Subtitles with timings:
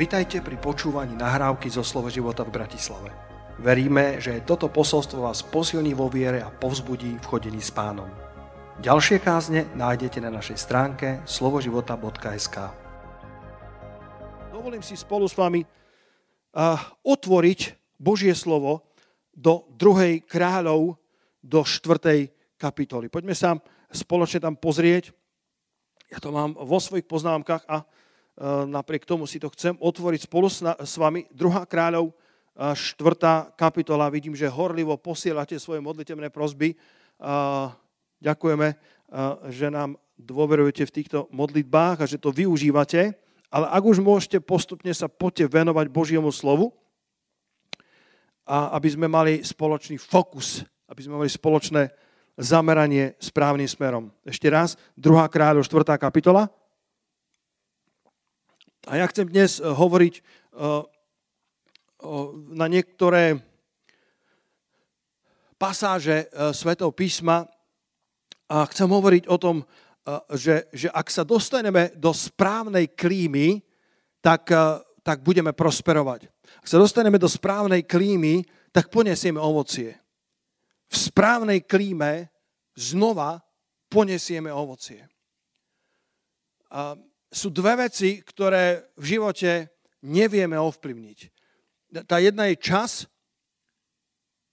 [0.00, 3.12] Vitajte pri počúvaní nahrávky zo Slovo života v Bratislave.
[3.60, 8.08] Veríme, že toto posolstvo vás posilní vo viere a povzbudí v chodení s pánom.
[8.80, 12.56] Ďalšie kázne nájdete na našej stránke slovoživota.sk
[14.48, 15.68] Dovolím si spolu s vami
[17.04, 17.60] otvoriť
[18.00, 18.88] Božie slovo
[19.36, 20.96] do druhej kráľov,
[21.44, 23.12] do štvrtej kapitoly.
[23.12, 23.52] Poďme sa
[23.92, 25.12] spoločne tam pozrieť.
[26.08, 27.84] Ja to mám vo svojich poznámkach a
[28.66, 31.26] napriek tomu si to chcem otvoriť spolu s vami.
[31.32, 34.12] Druhá kráľov, eh, štvrtá kapitola.
[34.12, 36.74] Vidím, že horlivo posielate svoje modlitevné prosby.
[36.74, 37.66] Eh,
[38.20, 38.98] ďakujeme,
[39.50, 43.10] že nám dôverujete v týchto modlitbách a že to využívate.
[43.50, 46.70] Ale ak už môžete, postupne sa poďte venovať Božiemu slovu,
[48.50, 51.86] a aby sme mali spoločný fokus, aby sme mali spoločné
[52.34, 54.10] zameranie správnym smerom.
[54.26, 56.50] Ešte raz, druhá kráľov, štvrtá kapitola.
[58.88, 60.82] A ja chcem dnes eh, hovoriť eh,
[62.56, 63.36] na niektoré
[65.60, 67.44] pasáže eh, Svetého písma
[68.48, 69.62] a chcem hovoriť o tom,
[70.34, 73.62] že, že ak sa dostaneme do správnej klímy,
[74.18, 74.50] tak,
[75.06, 76.26] tak budeme prosperovať.
[76.58, 78.42] Ak sa dostaneme do správnej klímy,
[78.74, 79.94] tak ponesieme ovocie.
[80.90, 82.26] V správnej klíme
[82.74, 83.38] znova
[83.86, 85.06] ponesieme ovocie.
[86.74, 86.98] A
[87.30, 89.70] sú dve veci, ktoré v živote
[90.02, 91.18] nevieme ovplyvniť.
[92.06, 93.06] Tá jedna je čas.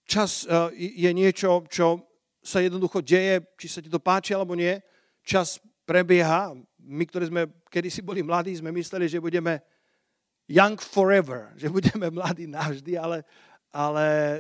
[0.08, 2.06] Čas e, je niečo, čo
[2.40, 4.78] sa jednoducho deje, či sa ti to páči alebo nie.
[5.26, 6.54] Čas prebieha.
[6.88, 9.60] My, ktorí sme kedysi boli mladí, sme mysleli, že budeme
[10.48, 13.26] young forever, že budeme mladí navždy, ale,
[13.74, 14.40] ale e,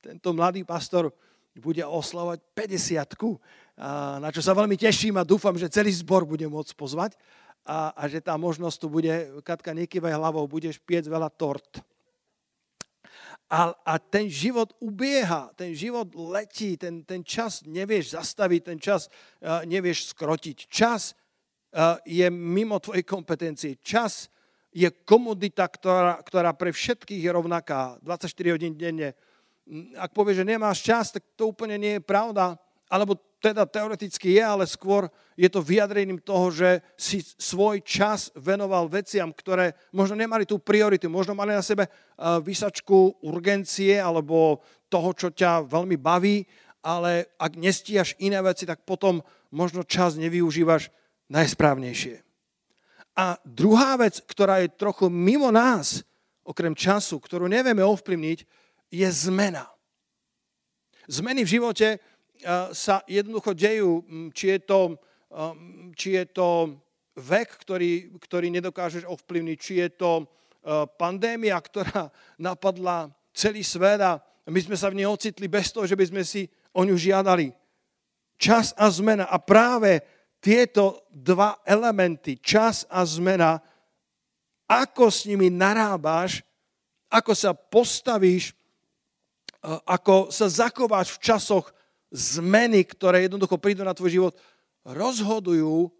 [0.00, 1.12] tento mladý pastor
[1.58, 3.18] bude oslavovať 50
[4.18, 7.14] na čo sa veľmi teším a dúfam, že celý zbor bude môcť pozvať
[7.62, 11.78] a, a že tá možnosť tu bude, Katka, nekývaj hlavou, budeš piec veľa tort.
[13.48, 19.08] A, a ten život ubieha, ten život letí, ten, ten čas nevieš zastaviť, ten čas
[19.08, 20.68] uh, nevieš skrotiť.
[20.68, 21.14] Čas
[21.72, 23.80] uh, je mimo tvojej kompetencie.
[23.80, 24.28] Čas
[24.74, 27.96] je komodita, ktorá, ktorá pre všetkých je rovnaká.
[28.04, 29.16] 24 hodín denne.
[29.96, 32.58] Ak povieš, že nemáš čas, tak to úplne nie je pravda
[32.88, 35.06] alebo teda teoreticky je, ale skôr
[35.38, 41.06] je to vyjadrením toho, že si svoj čas venoval veciam, ktoré možno nemali tú prioritu,
[41.06, 41.92] možno mali na sebe eh,
[42.42, 44.58] vysačku urgencie alebo
[44.90, 46.42] toho, čo ťa veľmi baví,
[46.82, 49.22] ale ak nestíhaš iné veci, tak potom
[49.54, 50.90] možno čas nevyužívaš
[51.30, 52.24] najsprávnejšie.
[53.18, 56.06] A druhá vec, ktorá je trochu mimo nás,
[56.46, 58.38] okrem času, ktorú nevieme ovplyvniť,
[58.88, 59.66] je zmena.
[61.10, 61.88] Zmeny v živote
[62.72, 64.02] sa jednoducho dejú,
[64.34, 64.80] či je to,
[65.94, 66.78] či je to
[67.18, 70.10] vek, ktorý, ktorý nedokážeš ovplyvniť, či je to
[70.98, 74.18] pandémia, ktorá napadla celý svet a
[74.48, 77.52] my sme sa v nej ocitli bez toho, že by sme si o ňu žiadali.
[78.38, 79.28] Čas a zmena.
[79.28, 80.00] A práve
[80.38, 83.58] tieto dva elementy, čas a zmena,
[84.70, 86.40] ako s nimi narábaš,
[87.10, 88.54] ako sa postavíš,
[89.84, 91.66] ako sa zachováš v časoch
[92.12, 94.34] zmeny, ktoré jednoducho prídu na tvoj život,
[94.84, 95.92] rozhodujú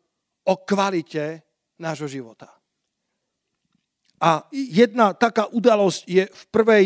[0.45, 1.45] o kvalite
[1.77, 2.49] nášho života.
[4.19, 6.85] A jedna taká udalosť je v, prvej,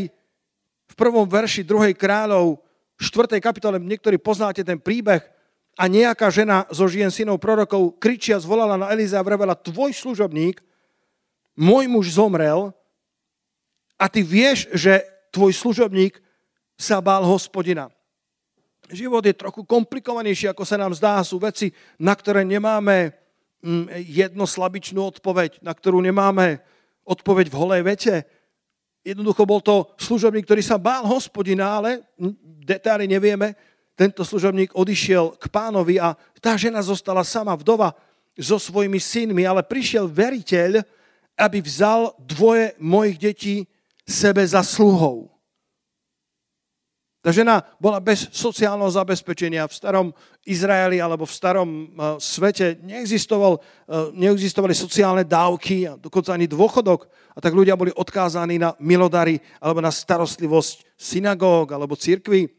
[0.89, 2.61] v prvom verši druhej kráľov,
[3.01, 3.41] 4.
[3.41, 5.25] kapitole, niektorí poznáte ten príbeh,
[5.81, 10.61] a nejaká žena zo žien synov prorokov kričia zvolala na Elize a vravela, tvoj služobník,
[11.57, 12.77] môj muž zomrel
[13.97, 15.01] a ty vieš, že
[15.33, 16.21] tvoj služobník
[16.77, 17.89] sa bál hospodina
[18.93, 21.25] život je trochu komplikovanejší, ako sa nám zdá.
[21.25, 23.17] Sú veci, na ktoré nemáme
[23.65, 26.61] mm, jednoslabičnú odpoveď, na ktorú nemáme
[27.03, 28.15] odpoveď v holej vete.
[29.03, 32.07] Jednoducho bol to služobník, ktorý sa bál hospodina, ale
[32.63, 33.59] detaily nevieme.
[33.99, 37.97] Tento služobník odišiel k pánovi a tá žena zostala sama vdova
[38.39, 40.87] so svojimi synmi, ale prišiel veriteľ,
[41.35, 43.55] aby vzal dvoje mojich detí
[44.07, 45.32] sebe za sluhou.
[47.23, 49.71] Tá žena bola bez sociálneho zabezpečenia.
[49.71, 50.07] V starom
[50.43, 57.07] Izraeli alebo v starom uh, svete neexistoval, uh, neexistovali sociálne dávky a dokonca ani dôchodok.
[57.07, 62.51] A tak ľudia boli odkázaní na milodary alebo na starostlivosť synagóg alebo cirkví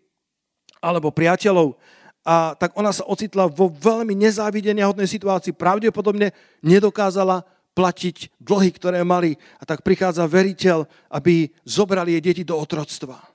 [0.79, 1.75] alebo priateľov.
[2.23, 5.51] A tak ona sa ocitla vo veľmi nezávidenia hodnej situácii.
[5.59, 6.31] Pravdepodobne
[6.63, 7.43] nedokázala
[7.75, 9.35] platiť dlhy, ktoré mali.
[9.59, 13.32] A tak prichádza veriteľ, aby zobrali jej deti do otroctva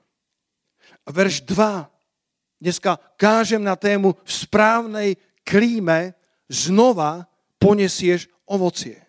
[1.07, 1.87] verš 2.
[2.59, 5.09] Dneska kážem na tému v správnej
[5.47, 6.11] klíme
[6.51, 8.99] znova ponesieš ovocie.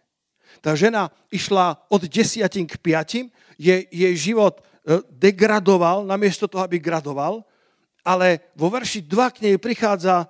[0.60, 3.26] Tá žena išla od desiatin k piatim,
[3.56, 7.42] jej, jej život e, degradoval, namiesto toho, aby gradoval,
[8.04, 10.28] ale vo verši 2 k nej prichádza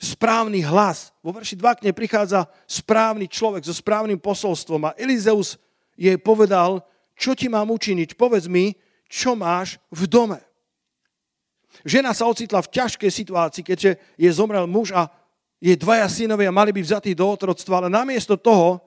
[0.00, 1.12] správny hlas.
[1.20, 5.60] Vo verši 2 k nej prichádza správny človek so správnym posolstvom a Elizeus
[5.92, 6.80] jej povedal,
[7.12, 8.72] čo ti mám učiniť, povedz mi,
[9.04, 10.40] čo máš v dome.
[11.86, 15.08] Žena sa ocitla v ťažkej situácii, keďže je zomrel muž a
[15.60, 18.80] jej dvaja synovia mali byť vzatí do otroctva, ale namiesto toho,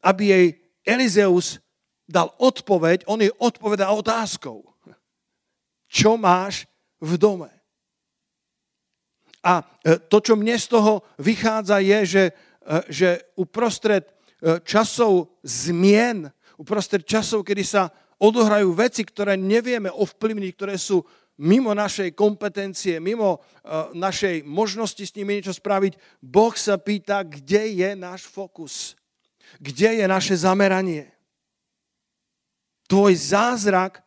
[0.00, 0.46] aby jej
[0.86, 1.60] Elizeus
[2.06, 4.66] dal odpoveď, on jej odpovedá otázkou.
[5.90, 6.70] Čo máš
[7.02, 7.50] v dome?
[9.40, 12.24] A e, to, čo mne z toho vychádza, je, že,
[12.62, 13.08] e, že
[13.40, 14.12] uprostred e,
[14.62, 16.28] časov zmien,
[16.60, 17.88] uprostred časov, kedy sa
[18.20, 21.00] odohrajú veci, ktoré nevieme ovplyvniť, ktoré sú
[21.40, 23.40] mimo našej kompetencie, mimo
[23.96, 28.92] našej možnosti s nimi niečo spraviť, Boh sa pýta, kde je náš fokus,
[29.56, 31.08] kde je naše zameranie.
[32.84, 34.04] Tvoj zázrak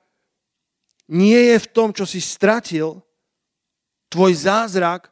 [1.09, 3.01] nie je v tom, čo si stratil,
[4.13, 5.09] tvoj zázrak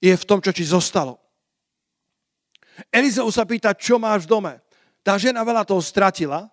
[0.00, 1.20] je v tom, čo ti zostalo.
[2.88, 4.54] Elizeus sa pýta, čo máš v dome.
[5.02, 6.46] Tá žena veľa toho stratila,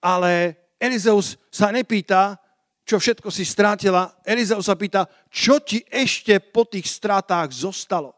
[0.00, 2.40] ale Elizeus sa nepýta,
[2.84, 4.14] čo všetko si strátila.
[4.26, 8.16] Elizeus sa pýta, čo ti ešte po tých stratách zostalo.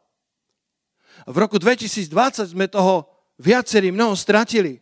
[1.28, 2.08] V roku 2020
[2.56, 3.06] sme toho
[3.38, 4.80] viacerí mnoho stratili.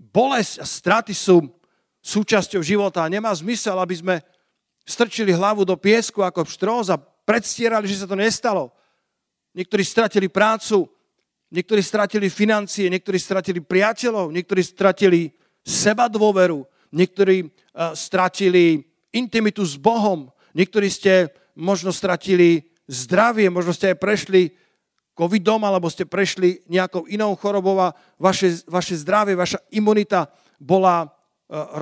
[0.00, 1.44] Bolesť a straty sú
[2.04, 4.16] súčasťou života a nemá zmysel, aby sme
[4.84, 8.68] strčili hlavu do piesku ako pštrós a predstierali, že sa to nestalo.
[9.56, 10.84] Niektorí stratili prácu,
[11.48, 15.32] niektorí stratili financie, niektorí stratili priateľov, niektorí stratili
[15.64, 23.94] seba dôveru, niektorí uh, stratili intimitu s Bohom, niektorí ste možno stratili zdravie, možno ste
[23.94, 24.42] aj prešli
[25.18, 30.30] covidom, alebo ste prešli nejakou inou chorobou a vaše, vaše zdravie, vaša imunita
[30.62, 31.10] bola uh,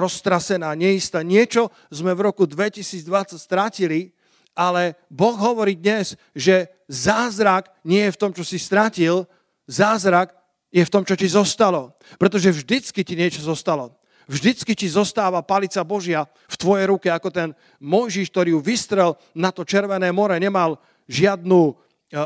[0.00, 1.20] roztrasená, neistá.
[1.20, 4.16] Niečo sme v roku 2020 stratili
[4.56, 9.24] ale Boh hovorí dnes, že zázrak nie je v tom, čo si stratil,
[9.64, 10.36] zázrak
[10.72, 11.96] je v tom, čo ti zostalo.
[12.20, 13.96] Pretože vždycky ti niečo zostalo.
[14.32, 17.52] Vždycky ti zostáva palica Božia v tvojej ruke, ako ten
[17.84, 21.72] Mojžiš, ktorý ju vystrel na to Červené more, nemal žiadnu e,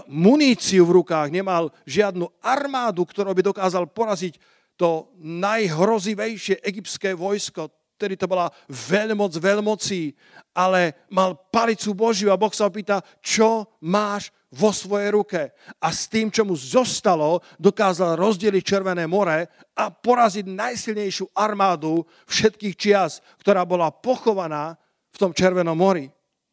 [0.06, 4.38] muníciu v rukách, nemal žiadnu armádu, ktorú by dokázal poraziť
[4.78, 10.14] to najhrozivejšie egyptské vojsko, vtedy to bola veľmoc veľmocí,
[10.54, 15.40] ale mal palicu Božiu a Boh sa opýta, čo máš vo svojej ruke.
[15.82, 22.75] A s tým, čo mu zostalo, dokázal rozdeliť Červené more a poraziť najsilnejšiu armádu všetkých
[22.78, 24.78] čias, ktorá bola pochovaná
[25.10, 26.06] v tom Červenom mori.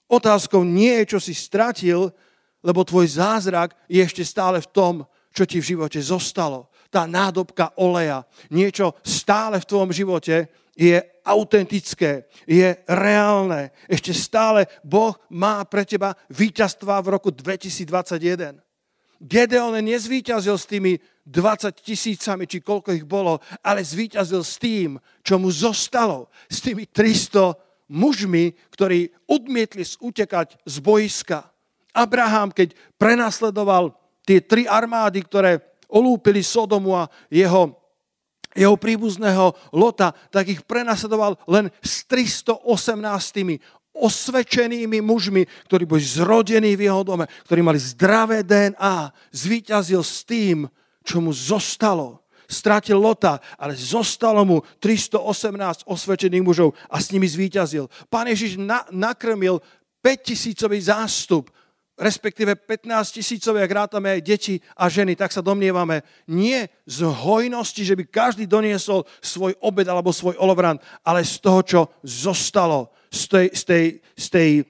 [0.10, 2.10] Otázkou nie je, čo si stratil,
[2.64, 4.94] lebo tvoj zázrak je ešte stále v tom,
[5.34, 6.70] čo ti v živote zostalo.
[6.94, 8.22] Tá nádobka oleja.
[8.54, 13.72] Niečo stále v tvojom živote, je autentické, je reálne.
[13.86, 18.60] Ešte stále Boh má pre teba víťazstva v roku 2021.
[19.24, 25.40] Gedeon nezvíťazil s tými 20 tisícami, či koľko ich bolo, ale zvíťazil s tým, čo
[25.40, 26.28] mu zostalo.
[26.52, 27.56] S tými 300
[27.88, 31.48] mužmi, ktorí odmietli utekať z boiska.
[31.96, 33.96] Abraham, keď prenasledoval
[34.28, 37.83] tie tri armády, ktoré olúpili Sodomu a jeho
[38.54, 42.66] jeho príbuzného Lota, tak ich prenasledoval len s 318
[43.94, 50.66] osvedčenými mužmi, ktorí boli zrodení v jeho dome, ktorí mali zdravé DNA, zvíťazil s tým,
[51.06, 52.26] čo mu zostalo.
[52.44, 57.88] Stratil Lota, ale zostalo mu 318 osvedčených mužov a s nimi zvíťazil.
[58.12, 59.64] Pán Ježiš na, nakrmil
[60.04, 61.50] 5000 zástup
[61.98, 67.86] respektíve 15 tisícové, ak rátame aj deti a ženy, tak sa domnievame, nie z hojnosti,
[67.86, 73.24] že by každý doniesol svoj obed alebo svoj olovran, ale z toho, čo zostalo z
[73.30, 73.86] tej, z tej,
[74.18, 74.64] z tej e,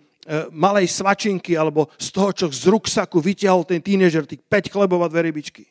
[0.51, 5.07] malej svačinky alebo z toho, čo z ruksaku vyťahol ten tínežer, tých 5 chlebov a
[5.07, 5.63] dve rybičky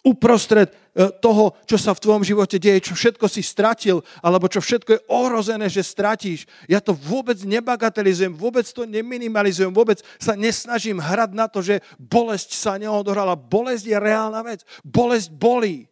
[0.00, 4.64] uprostred e, toho, čo sa v tvojom živote deje, čo všetko si stratil, alebo čo
[4.64, 6.48] všetko je ohrozené, že stratíš.
[6.64, 12.56] Ja to vôbec nebagatelizujem, vôbec to neminimalizujem, vôbec sa nesnažím hrať na to, že bolesť
[12.56, 13.36] sa neodohrala.
[13.36, 14.64] Bolesť je reálna vec.
[14.80, 15.84] Bolesť bolí.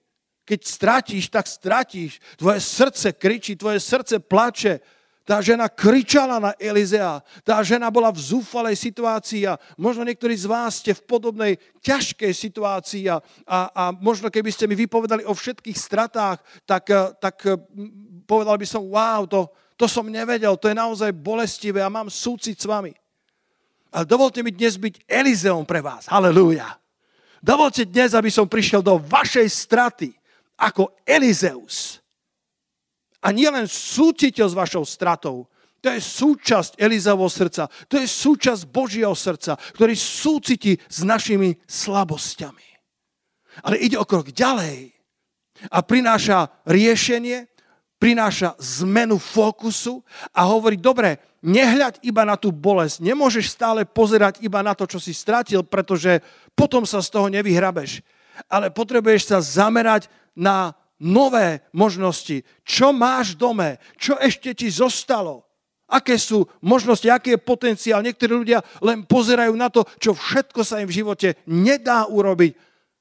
[0.49, 2.25] Keď stratíš, tak stratíš.
[2.41, 4.81] Tvoje srdce kričí, tvoje srdce plače,
[5.29, 7.21] tá žena kričala na Elizea.
[7.45, 11.53] Tá žena bola v zúfalej situácii a možno niektorí z vás ste v podobnej
[11.85, 17.13] ťažkej situácii a, a, a možno keby ste mi vypovedali o všetkých stratách, tak, eh,
[17.21, 17.61] tak eh,
[18.25, 22.57] povedal by som, wow, to, to som nevedel, to je naozaj bolestivé a mám súcit
[22.57, 22.97] s vami.
[23.93, 26.09] Ale dovolte mi dnes byť Elizeom pre vás.
[26.09, 26.81] Halelúja.
[27.45, 30.09] Dovolte dnes, aby som prišiel do vašej straty
[30.57, 32.01] ako Elizeus.
[33.23, 37.71] A nielen súcito s vašou stratou, to je súčasť Elizavho srdca.
[37.87, 42.69] To je súčasť Božieho srdca, ktorý súciti s našimi slabosťami.
[43.63, 44.91] Ale ide o krok ďalej
[45.71, 47.47] a prináša riešenie,
[47.99, 54.63] prináša zmenu fokusu a hovorí, dobre, nehľaď iba na tú bolesť, nemôžeš stále pozerať iba
[54.63, 56.23] na to, čo si stratil, pretože
[56.55, 58.03] potom sa z toho nevyhrabeš.
[58.47, 62.43] Ale potrebuješ sa zamerať na nové možnosti.
[62.67, 63.79] Čo máš dome?
[63.99, 65.47] Čo ešte ti zostalo?
[65.89, 68.05] Aké sú možnosti, aký je potenciál.
[68.05, 72.53] Niektorí ľudia len pozerajú na to, čo všetko sa im v živote nedá urobiť.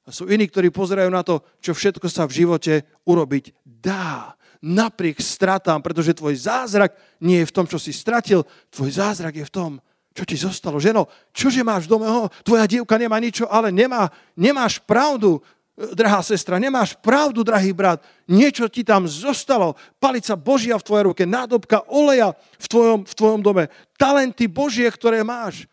[0.08, 4.32] A sú iní, ktorí pozerajú na to, čo všetko sa v živote urobiť dá.
[4.64, 9.44] Napriek stratám, pretože tvoj zázrak nie je v tom, čo si stratil, tvoj zázrak je
[9.44, 9.70] v tom,
[10.16, 10.80] čo ti zostalo.
[10.82, 12.08] Ženo, čože máš v dome?
[12.08, 15.44] Oh, tvoja dievka nemá ničo, ale nemá, nemáš pravdu
[15.78, 21.22] drahá sestra, nemáš pravdu, drahý brat, niečo ti tam zostalo, palica Božia v tvojej ruke,
[21.22, 25.70] nádobka oleja v tvojom, v tvojom dome, talenty Božie, ktoré máš.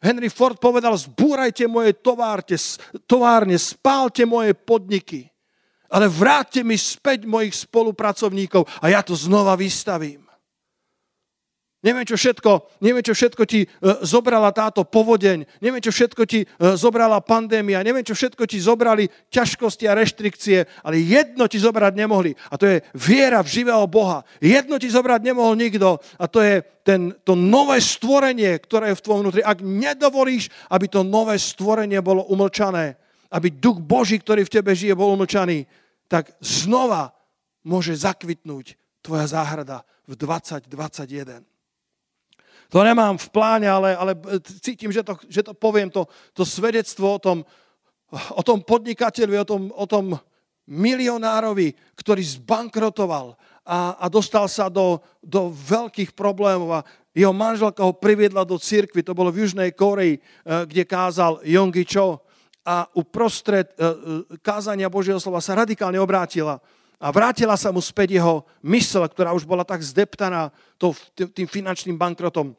[0.00, 2.56] Henry Ford povedal, zbúrajte moje továrte,
[3.08, 5.28] továrne, spálte moje podniky,
[5.88, 10.25] ale vráťte mi späť mojich spolupracovníkov a ja to znova vystavím.
[11.84, 13.68] Neviem, čo všetko, neviem, čo všetko ti e,
[14.00, 19.04] zobrala táto povodeň, neviem, čo všetko ti e, zobrala pandémia, neviem, čo všetko ti zobrali
[19.28, 24.24] ťažkosti a reštrikcie, ale jedno ti zobrať nemohli a to je viera v živého Boha.
[24.40, 29.04] Jedno ti zobrať nemohol nikto a to je ten, to nové stvorenie, ktoré je v
[29.04, 29.44] tvojom vnútri.
[29.44, 32.96] Ak nedovolíš, aby to nové stvorenie bolo umlčané,
[33.36, 35.68] aby duch Boží, ktorý v tebe žije, bol umlčaný,
[36.08, 37.12] tak znova
[37.68, 41.55] môže zakvitnúť tvoja záhrada v 2021.
[42.70, 44.12] To nemám v pláne, ale, ale
[44.62, 47.38] cítim, že to, že to poviem, to, to svedectvo o tom,
[48.34, 50.04] o tom podnikateľovi, o tom, o tom
[50.66, 57.96] milionárovi, ktorý zbankrotoval a, a dostal sa do, do veľkých problémov a jeho manželka ho
[57.96, 62.20] priviedla do cirkvi, to bolo v Južnej Koreji, eh, kde kázal Yongi Cho.
[62.66, 63.92] A uprostred eh, eh,
[64.42, 66.58] kázania Božieho slova sa radikálne obrátila
[66.96, 70.48] a vrátila sa mu späť jeho mysl, ktorá už bola tak zdeptaná
[71.12, 72.56] tým finančným bankrotom.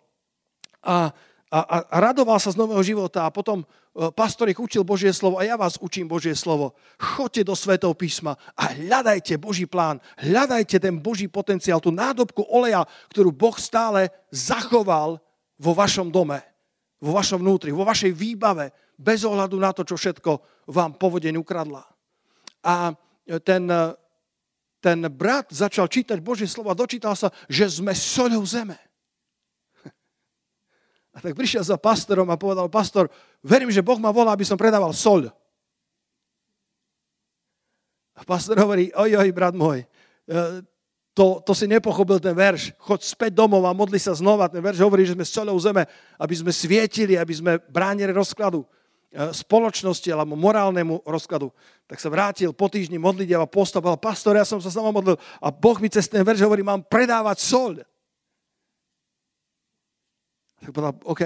[0.85, 1.09] A,
[1.49, 3.65] a, a radoval sa z nového života a potom e,
[4.13, 6.77] pastor ich učil Božie slovo a ja vás učím Božie slovo.
[7.01, 12.85] Choďte do Svetov písma a hľadajte Boží plán, hľadajte ten Boží potenciál, tú nádobku oleja,
[13.09, 15.17] ktorú Boh stále zachoval
[15.57, 16.45] vo vašom dome,
[17.01, 21.81] vo vašom vnútri, vo vašej výbave, bez ohľadu na to, čo všetko vám povodeň ukradla.
[22.61, 22.93] A
[23.41, 23.65] ten
[24.77, 28.77] ten brat začal čítať Božie slovo a dočítal sa, že sme soľou zeme.
[31.15, 33.09] A tak prišiel za pastorom a povedal, pastor,
[33.41, 35.33] verím, že Boh ma volá, aby som predával soľ.
[38.17, 39.87] A pastor hovorí, oj, oj, brat môj, e,
[41.17, 42.77] to, to si nepochopil ten verš.
[42.77, 44.45] Choď späť domov a modli sa znova.
[44.45, 45.89] Ten verš hovorí, že sme soľou zeme,
[46.21, 48.61] aby sme svietili, aby sme bránili rozkladu.
[49.07, 51.55] E, spoločnosti alebo morálnemu rozkladu.
[51.87, 55.47] Tak sa vrátil po týždni modliť a postavil, pastor, ja som sa s modlil a
[55.47, 57.73] Boh mi cez ten verš hovorí, mám predávať soľ.
[60.59, 61.21] Tak povedal, OK,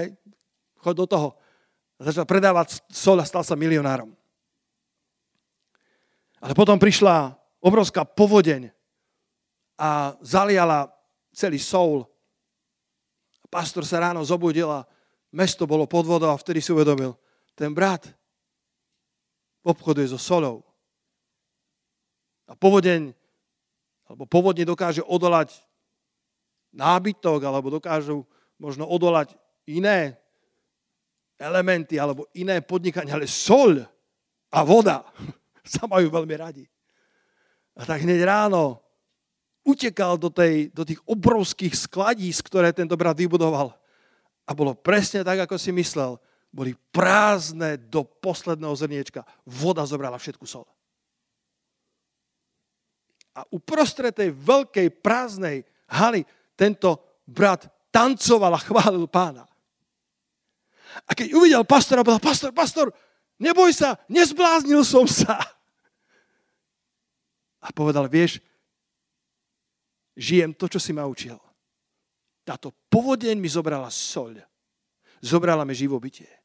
[0.78, 1.28] choď do toho.
[1.98, 4.14] A začal predávať soľ a stal sa milionárom.
[6.38, 8.70] Ale potom prišla obrovská povodeň
[9.74, 10.86] a zaliala
[11.34, 12.06] celý soul.
[13.50, 14.86] Pastor sa ráno zobudil a
[15.34, 17.18] mesto bolo pod vodou a vtedy si uvedomil,
[17.56, 18.08] ten brat
[19.62, 20.66] obchoduje so solou.
[22.50, 23.14] A povodeň,
[24.10, 25.54] alebo povodne dokáže odolať
[26.74, 28.26] nábytok, alebo dokážu
[28.58, 29.32] možno odolať
[29.68, 30.18] iné
[31.38, 33.80] elementy, alebo iné podnikanie, ale sol
[34.52, 35.06] a voda
[35.64, 36.64] sa majú veľmi radi.
[37.72, 38.82] A tak hneď ráno
[39.64, 43.72] utekal do, tej, do tých obrovských skladísk, ktoré tento brat vybudoval.
[44.42, 46.18] A bolo presne tak, ako si myslel
[46.52, 49.24] boli prázdne do posledného zrniečka.
[49.48, 50.68] Voda zobrala všetku sol.
[53.32, 59.48] A uprostred tej veľkej prázdnej haly tento brat tancoval a chválil pána.
[61.08, 62.86] A keď uvidel pastora, povedal, pastor, pastor,
[63.40, 65.40] neboj sa, nezbláznil som sa.
[67.64, 68.44] A povedal, vieš,
[70.12, 71.40] žijem to, čo si ma učil.
[72.44, 74.44] Táto povodeň mi zobrala soľ.
[75.24, 76.41] Zobrala mi živobytie.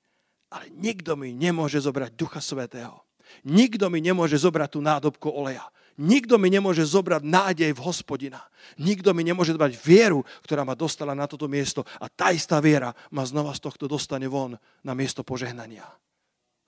[0.47, 3.03] Ale nikto mi nemôže zobrať Ducha Svetého.
[3.43, 5.67] Nikto mi nemôže zobrať tú nádobku oleja.
[5.97, 8.45] Nikto mi nemôže zobrať nádej v hospodina.
[8.77, 11.81] Nikto mi nemôže zobrať vieru, ktorá ma dostala na toto miesto.
[11.97, 14.53] A tá istá viera ma znova z tohto dostane von
[14.85, 15.89] na miesto požehnania.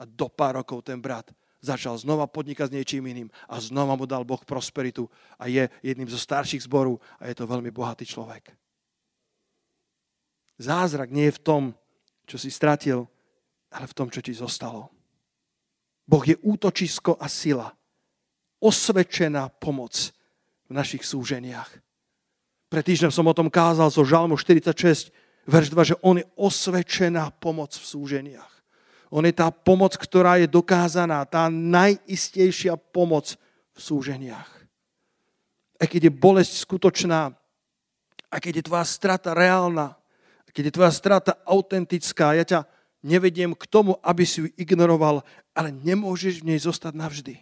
[0.01, 1.29] A do pár rokov ten brat
[1.61, 5.05] začal znova podnikať s niečím iným a znova mu dal Boh prosperitu
[5.37, 8.49] a je jedným zo starších zborov a je to veľmi bohatý človek.
[10.57, 11.63] Zázrak nie je v tom,
[12.25, 13.07] čo si stratil,
[13.73, 14.89] ale v tom, čo ti zostalo.
[16.09, 17.69] Boh je útočisko a sila.
[18.59, 19.93] Osvedčená pomoc
[20.67, 21.69] v našich súženiach.
[22.69, 25.13] Pre týždňom som o tom kázal zo Žalmu 46,
[25.45, 28.53] verš 2, že on je osvedčená pomoc v súženiach.
[29.09, 33.33] On je tá pomoc, ktorá je dokázaná, tá najistejšia pomoc
[33.73, 34.49] v súženiach.
[35.81, 37.33] A keď je bolesť skutočná,
[38.29, 39.97] a keď je tvoja strata reálna,
[40.45, 42.59] a keď je tvoja strata autentická, ja ťa
[42.99, 45.23] nevediem k tomu, aby si ju ignoroval,
[45.55, 47.35] ale nemôžeš v nej zostať navždy.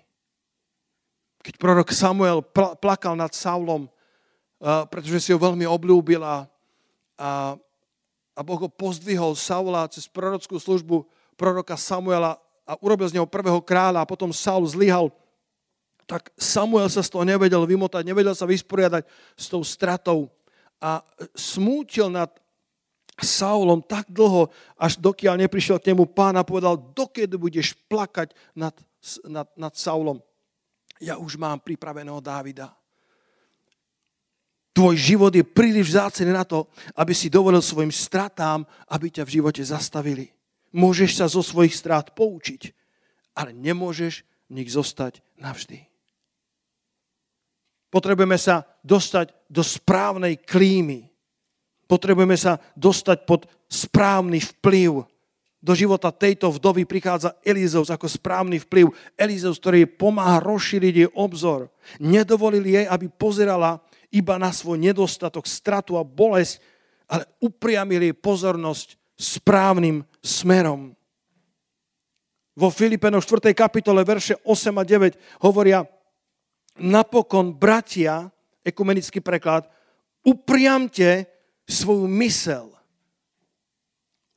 [1.42, 3.90] Keď prorok Samuel pl- plakal nad Saulom,
[4.90, 6.50] pretože si ho veľmi obľúbil a,
[7.18, 7.56] a,
[8.34, 11.06] a Boh ho pozdvihol Saula cez prorockú službu,
[11.38, 15.14] proroka Samuela a urobil z neho prvého kráľa a potom Saul zlyhal,
[16.10, 19.04] tak Samuel sa z toho nevedel vymotať, nevedel sa vysporiadať
[19.38, 20.32] s tou stratou
[20.82, 21.06] a
[21.38, 22.32] smútil nad
[23.18, 28.78] Saulom tak dlho, až dokiaľ neprišiel k nemu pán a povedal, dokedy budeš plakať nad,
[29.26, 30.22] nad, nad Saulom.
[31.02, 32.74] Ja už mám pripraveného Dávida.
[34.78, 39.34] Tvoj život je príliš vzácený na to, aby si dovolil svojim stratám, aby ťa v
[39.42, 40.30] živote zastavili.
[40.70, 42.70] Môžeš sa zo svojich strát poučiť,
[43.34, 45.82] ale nemôžeš v nich zostať navždy.
[47.90, 51.10] Potrebujeme sa dostať do správnej klímy.
[51.88, 55.08] Potrebujeme sa dostať pod správny vplyv.
[55.58, 58.94] Do života tejto vdovy prichádza Elizeus ako správny vplyv.
[59.18, 61.72] Elizeus, ktorý jej pomáha rozšíriť jej obzor.
[61.98, 63.82] Nedovolil jej, aby pozerala
[64.14, 66.62] iba na svoj nedostatok, stratu a bolesť,
[67.08, 70.94] ale upriamil jej pozornosť správnym smerom.
[72.58, 73.54] Vo Filipenoch 4.
[73.54, 75.86] kapitole verše 8 a 9 hovoria
[76.82, 78.30] napokon bratia,
[78.62, 79.70] ekumenický preklad,
[80.26, 81.37] upriamte
[81.68, 82.72] svoju mysel.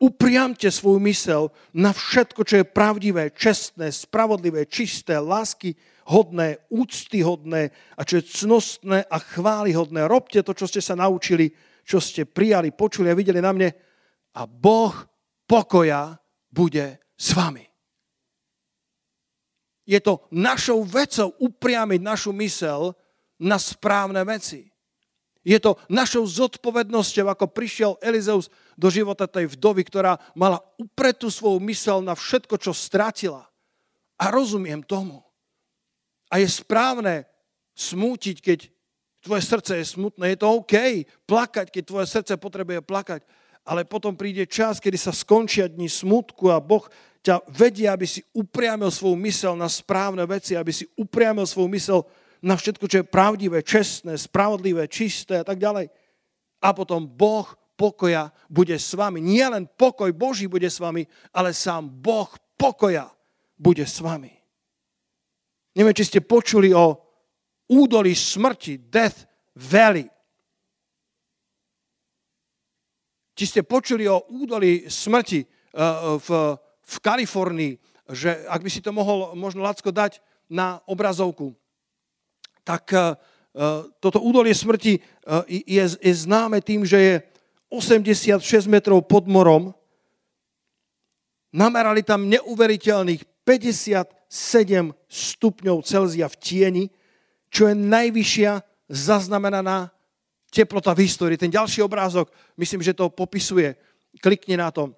[0.01, 1.43] Upriamte svoju mysel
[1.77, 5.77] na všetko, čo je pravdivé, čestné, spravodlivé, čisté, lásky
[6.09, 10.09] hodné, úctyhodné a čo je cnostné a chválihodné.
[10.09, 11.53] Robte to, čo ste sa naučili,
[11.85, 13.71] čo ste prijali, počuli a videli na mne
[14.35, 14.95] a Boh
[15.47, 17.67] pokoja bude s vami.
[19.85, 22.95] Je to našou vecou upriamiť našu mysel
[23.43, 24.70] na správne veci.
[25.41, 31.57] Je to našou zodpovednosťou, ako prišiel Elizeus do života tej vdovy, ktorá mala upretú svoju
[31.65, 33.49] mysel na všetko, čo stratila.
[34.21, 35.25] A rozumiem tomu.
[36.29, 37.25] A je správne
[37.73, 38.59] smútiť, keď
[39.25, 40.37] tvoje srdce je smutné.
[40.37, 40.75] Je to OK
[41.25, 43.25] plakať, keď tvoje srdce potrebuje plakať
[43.67, 46.83] ale potom príde čas, kedy sa skončia dni smutku a Boh
[47.21, 51.99] ťa vedie, aby si upriamil svoju mysel na správne veci, aby si upriamil svoju mysel
[52.41, 55.93] na všetko, čo je pravdivé, čestné, spravodlivé, čisté a tak ďalej.
[56.61, 59.25] A potom Boh pokoja bude s vami.
[59.25, 63.09] Nie len pokoj Boží bude s vami, ale sám Boh pokoja
[63.57, 64.33] bude s vami.
[65.77, 67.01] Neviem, či ste počuli o
[67.71, 69.25] údolí smrti, Death
[69.57, 70.09] Valley.
[73.33, 75.49] Či ste počuli o údolí smrti eh,
[76.21, 76.29] v,
[76.85, 77.73] v Kalifornii,
[78.11, 80.19] že ak by si to mohol možno Lacko dať
[80.51, 81.55] na obrazovku,
[82.65, 83.15] tak eh,
[84.01, 85.03] toto údolie smrti eh,
[85.67, 87.15] je, je známe tým, že je
[87.71, 89.75] 86 metrov pod morom.
[91.51, 94.07] Namerali tam neuveriteľných 57
[95.11, 96.85] stupňov Celzia v tieni,
[97.51, 98.53] čo je najvyššia
[98.87, 99.91] zaznamenaná
[100.51, 101.39] teplota v histórii.
[101.39, 103.75] Ten ďalší obrázok, myslím, že to popisuje.
[104.19, 104.95] Klikni na to.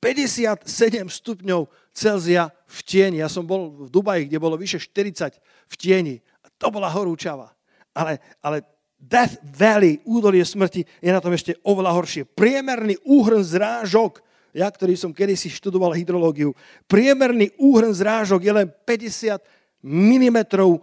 [0.00, 0.68] 57
[1.08, 3.24] stupňov Celzia v tieni.
[3.24, 6.16] Ja som bol v Dubaji, kde bolo vyše 40 v tieni.
[6.44, 7.48] A to bola horúčava.
[7.96, 8.62] Ale, ale
[9.00, 12.22] Death Valley, údolie smrti, je na tom ešte oveľa horšie.
[12.28, 14.20] Priemerný úhrn zrážok,
[14.52, 16.52] ja, ktorý som kedysi študoval hydrológiu,
[16.90, 19.40] priemerný úhrn zrážok je len 50
[19.80, 20.38] mm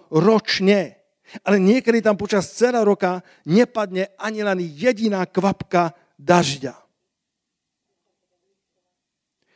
[0.09, 0.97] ročne.
[1.41, 6.77] Ale niekedy tam počas celého roka nepadne ani len jediná kvapka dažďa.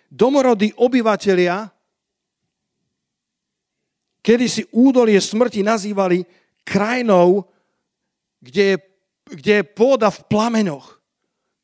[0.10, 1.70] Domorodí obyvateľia
[4.22, 6.26] kedy si údolie smrti nazývali
[6.64, 7.48] krajinou,
[8.40, 8.78] kde je,
[9.36, 11.02] kde je pôda v plameňoch.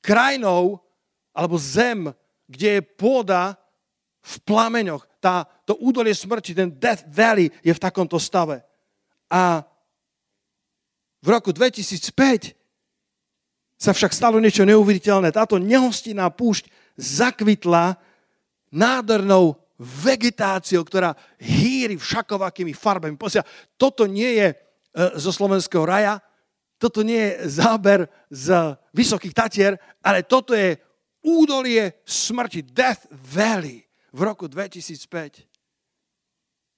[0.01, 0.79] Krajinou
[1.35, 2.13] alebo zem,
[2.47, 3.59] kde je pôda
[4.25, 5.03] v plameňoch.
[5.19, 8.61] Tá, to údolie smrti, ten Death Valley je v takomto stave.
[9.29, 9.65] A
[11.25, 12.53] v roku 2005
[13.75, 15.33] sa však stalo niečo neuveriteľné.
[15.33, 17.97] Táto nehostinná púšť zakvitla
[18.71, 23.19] nádhernou vegetáciou, ktorá hýri všakovakými farbami.
[23.19, 23.43] Pozia,
[23.75, 24.55] toto nie je e,
[25.19, 26.23] zo slovenského raja,
[26.79, 30.75] toto nie je záber z Vysokých Tatier, ale toto je
[31.23, 35.43] údolie smrti, Death Valley v roku 2005.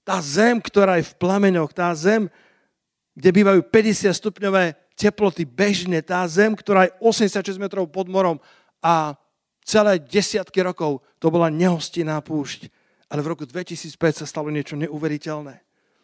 [0.07, 2.31] Tá zem, ktorá je v plameňoch, tá zem,
[3.17, 8.38] kde bývajú 50 stupňové teploty bežne, tá zem, ktorá je 86 metrov pod morom
[8.79, 9.17] a
[9.67, 12.71] celé desiatky rokov to bola nehostinná púšť.
[13.07, 15.55] Ale v roku 2005 sa stalo niečo neuveriteľné.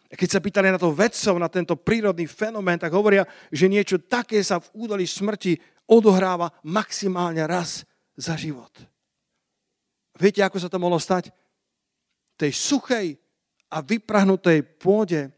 [0.07, 3.97] A keď sa pýtali na to vedcov, na tento prírodný fenomén, tak hovoria, že niečo
[3.97, 5.57] také sa v údolí smrti
[5.89, 7.81] odohráva maximálne raz
[8.13, 8.71] za život.
[10.13, 11.33] Viete, ako sa to mohlo stať?
[12.37, 13.17] Tej suchej
[13.73, 15.33] a vyprahnutej pôde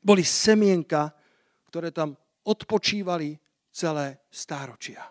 [0.00, 1.12] boli semienka,
[1.68, 2.16] ktoré tam
[2.48, 3.36] odpočívali
[3.68, 5.04] celé stáročia.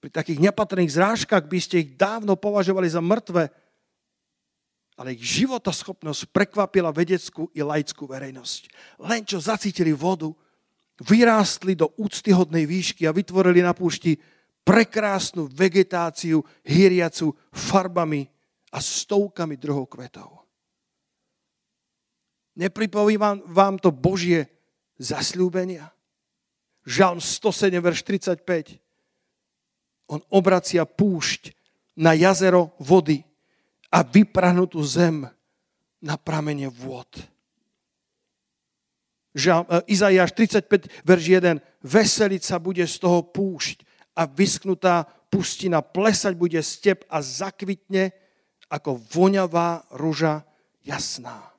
[0.00, 3.52] Pri takých nepatrných zrážkach by ste ich dávno považovali za mŕtve,
[5.00, 8.68] ale ich životoschopnosť prekvapila vedeckú i laickú verejnosť.
[9.00, 10.28] Len čo zacítili vodu,
[11.00, 14.20] vyrástli do úctyhodnej výšky a vytvorili na púšti
[14.60, 18.28] prekrásnu vegetáciu hýriacu farbami
[18.76, 20.44] a stovkami druhov kvetov.
[22.60, 24.52] Nepripovím vám to Božie
[25.00, 25.88] zasľúbenia?
[26.84, 28.76] Žalm 107, verš 35.
[30.12, 31.56] On obracia púšť
[31.96, 33.29] na jazero vody
[33.90, 35.26] a vyprahnutú zem
[35.98, 37.10] na pramene vôd.
[39.34, 41.62] Žal, e, Izaiáš 35, verš 1.
[41.82, 43.86] Veseliť sa bude z toho púšť
[44.18, 48.10] a vysknutá pustina, plesať bude step a zakvitne
[48.66, 50.42] ako voňavá ruža
[50.82, 51.50] jasná.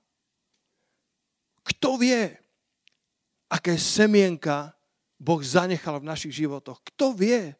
[1.63, 2.35] Kto vie,
[3.47, 4.75] aké semienka
[5.21, 6.81] Boh zanechal v našich životoch.
[6.91, 7.53] Kto vie,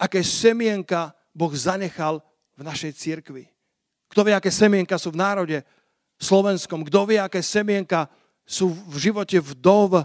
[0.00, 2.22] aké semienka Boh zanechal
[2.56, 3.50] v našej cirkvi.
[4.10, 5.58] Kto vie, aké semienka sú v národe
[6.18, 6.82] slovenskom.
[6.82, 8.10] Kto vie, aké semienka
[8.42, 10.04] sú v živote vdov,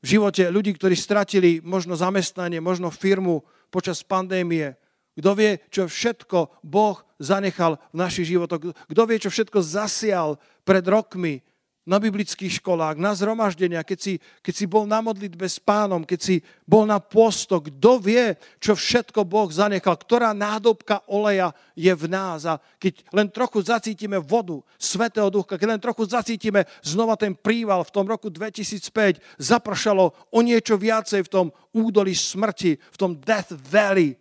[0.00, 4.72] v živote ľudí, ktorí stratili možno zamestnanie, možno firmu počas pandémie.
[5.12, 8.72] Kto vie, čo všetko Boh zanechal v našich životoch.
[8.72, 11.44] Kto vie, čo všetko zasial pred rokmi
[11.90, 14.12] na biblických školách, na zhromaždenia, keď si,
[14.46, 18.78] keď si bol na modlitbe s pánom, keď si bol na posto, kto vie, čo
[18.78, 22.46] všetko Boh zanechal, ktorá nádobka oleja je v nás.
[22.46, 27.82] A keď len trochu zacítime vodu Svetého Ducha, keď len trochu zacítime znova ten príval
[27.82, 33.50] v tom roku 2005, zapršalo o niečo viacej v tom údolí smrti, v tom Death
[33.66, 34.14] Valley.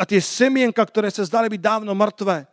[0.00, 2.48] A tie semienka, ktoré sa zdali byť dávno mŕtve,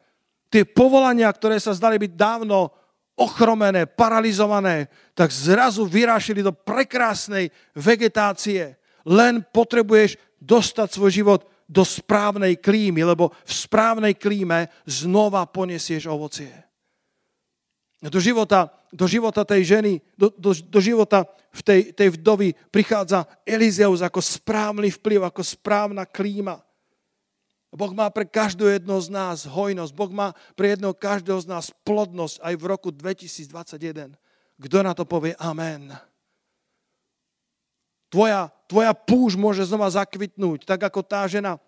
[0.51, 2.75] tie povolania, ktoré sa zdali byť dávno
[3.17, 8.77] ochromené, paralizované, tak zrazu vyrášili do prekrásnej vegetácie.
[9.01, 16.53] Len potrebuješ dostať svoj život do správnej klímy, lebo v správnej klíme znova poniesieš ovocie.
[17.97, 23.25] Do života, do života tej ženy, do, do, do života v tej, tej vdovy prichádza
[23.41, 26.61] Elizeus ako správny vplyv, ako správna klíma.
[27.71, 29.91] Boh má pre každého jedného z nás hojnosť.
[29.91, 34.15] Boh má pre jedného každého z nás plodnosť aj v roku 2021.
[34.57, 35.91] Kto na to povie amen?
[38.07, 41.59] Tvoja, tvoja púž môže znova zakvitnúť, tak ako tá žena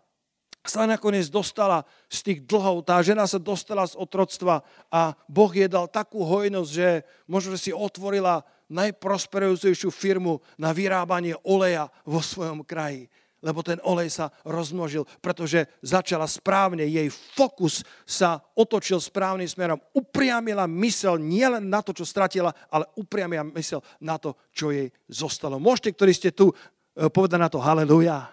[0.64, 2.88] sa nakoniec dostala z tých dlhov.
[2.88, 7.70] Tá žena sa dostala z otroctva a Boh jej dal takú hojnosť, že možno, že
[7.70, 15.08] si otvorila najprosperujúcejšiu firmu na vyrábanie oleja vo svojom kraji lebo ten olej sa rozmnožil,
[15.24, 19.80] pretože začala správne, jej fokus sa otočil správnym smerom.
[19.96, 25.56] Upriamila mysel nielen na to, čo stratila, ale upriamila mysel na to, čo jej zostalo.
[25.56, 28.28] Môžete, ktorí ste tu, e, povedať na to haleluja.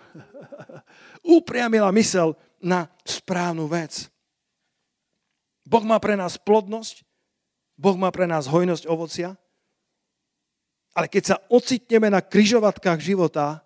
[1.38, 4.10] Upriamila mysel na správnu vec.
[5.66, 7.02] Boh má pre nás plodnosť,
[7.74, 9.34] Boh má pre nás hojnosť ovocia,
[10.96, 13.65] ale keď sa ocitneme na kryžovatkách života,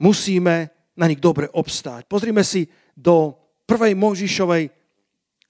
[0.00, 2.08] musíme na nich dobre obstáť.
[2.08, 3.36] Pozrime si do
[3.68, 3.92] 1.
[3.96, 4.70] Mojžišovej,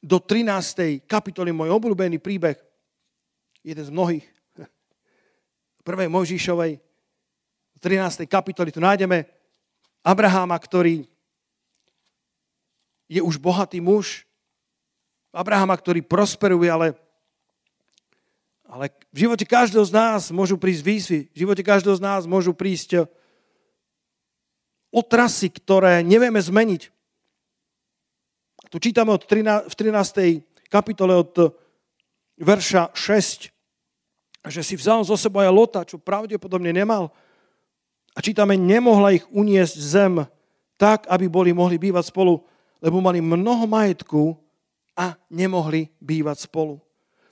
[0.03, 1.07] do 13.
[1.07, 2.59] kapitoly, môj obľúbený príbeh,
[3.63, 4.27] jeden z mnohých.
[5.87, 6.11] 1.
[6.11, 6.73] Mojžišovej,
[7.79, 8.27] 13.
[8.27, 9.27] kapitoly, tu nájdeme
[10.03, 11.07] Abraháma, ktorý
[13.07, 14.27] je už bohatý muž,
[15.37, 16.97] Abrahama, ktorý prosperuje, ale,
[18.65, 22.57] ale v živote každého z nás môžu prísť výzvy, v živote každého z nás môžu
[22.57, 23.05] prísť
[24.91, 26.83] otrasy, ktoré nevieme zmeniť.
[28.71, 30.71] Tu čítame od 13, v 13.
[30.73, 31.55] kapitole od
[32.37, 33.49] verša 6,
[34.47, 37.11] že si vzal zo sebou aj Lota, čo pravdepodobne nemal.
[38.17, 40.15] A čítame, nemohla ich uniesť zem
[40.77, 42.45] tak, aby boli mohli bývať spolu,
[42.81, 44.37] lebo mali mnoho majetku
[44.97, 46.81] a nemohli bývať spolu.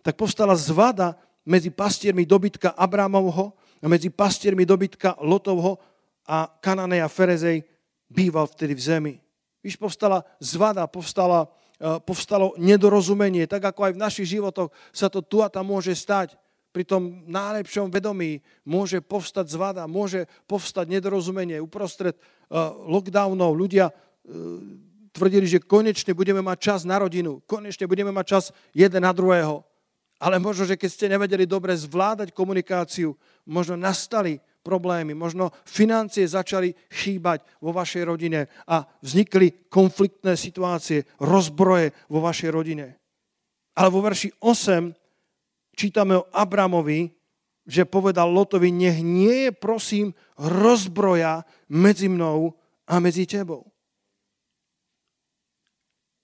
[0.05, 5.81] Tak povstala zvada medzi pastiermi dobytka Abrámovho a medzi pastiermi dobytka Lotovho
[6.25, 7.65] a Kananej a Ferezej
[8.09, 9.15] býval vtedy v zemi.
[9.65, 11.49] Víš, povstala zvada, povstala,
[11.81, 15.97] e, povstalo nedorozumenie, tak ako aj v našich životoch sa to tu a tam môže
[15.97, 16.37] stať.
[16.75, 21.63] Pri tom najlepšom vedomí môže povstať zvada, môže povstať nedorozumenie.
[21.63, 24.59] Uprostred uh, lockdownov ľudia uh,
[25.15, 29.63] tvrdili, že konečne budeme mať čas na rodinu, konečne budeme mať čas jeden na druhého.
[30.19, 33.15] Ale možno, že keď ste nevedeli dobre zvládať komunikáciu,
[33.47, 41.93] možno nastali problémy, možno financie začali chýbať vo vašej rodine a vznikli konfliktné situácie, rozbroje
[42.09, 42.97] vo vašej rodine.
[43.77, 44.89] Ale vo verši 8
[45.77, 47.13] čítame o Abramovi,
[47.69, 52.57] že povedal Lotovi, nech nie je prosím rozbroja medzi mnou
[52.89, 53.69] a medzi tebou.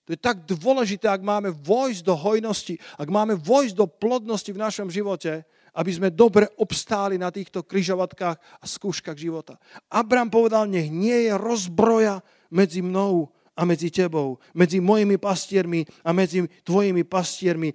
[0.09, 4.61] To je tak dôležité, ak máme vojsť do hojnosti, ak máme vojsť do plodnosti v
[4.61, 9.55] našom živote, aby sme dobre obstáli na týchto kryžovatkách a skúškach života.
[9.87, 12.19] Abram povedal, nech nie je rozbroja
[12.51, 17.71] medzi mnou a medzi tebou, medzi mojimi pastiermi a medzi tvojimi pastiermi,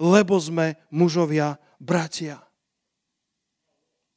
[0.00, 2.40] lebo sme mužovia, bratia.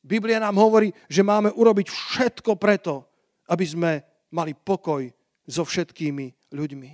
[0.08, 3.04] Biblia nám hovorí, že máme urobiť všetko preto,
[3.52, 3.92] aby sme
[4.32, 5.04] mali pokoj
[5.44, 6.92] so všetkými ľuďmi.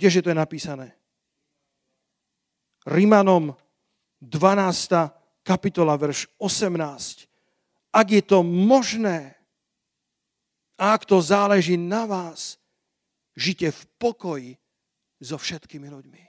[0.00, 0.88] Kdeže to je napísané?
[2.88, 3.52] Rímanom
[4.22, 5.42] 12.
[5.42, 7.26] kapitola, verš 18.
[7.90, 9.34] Ak je to možné,
[10.78, 12.62] a ak to záleží na vás,
[13.34, 14.50] žite v pokoji
[15.18, 16.22] so všetkými ľuďmi.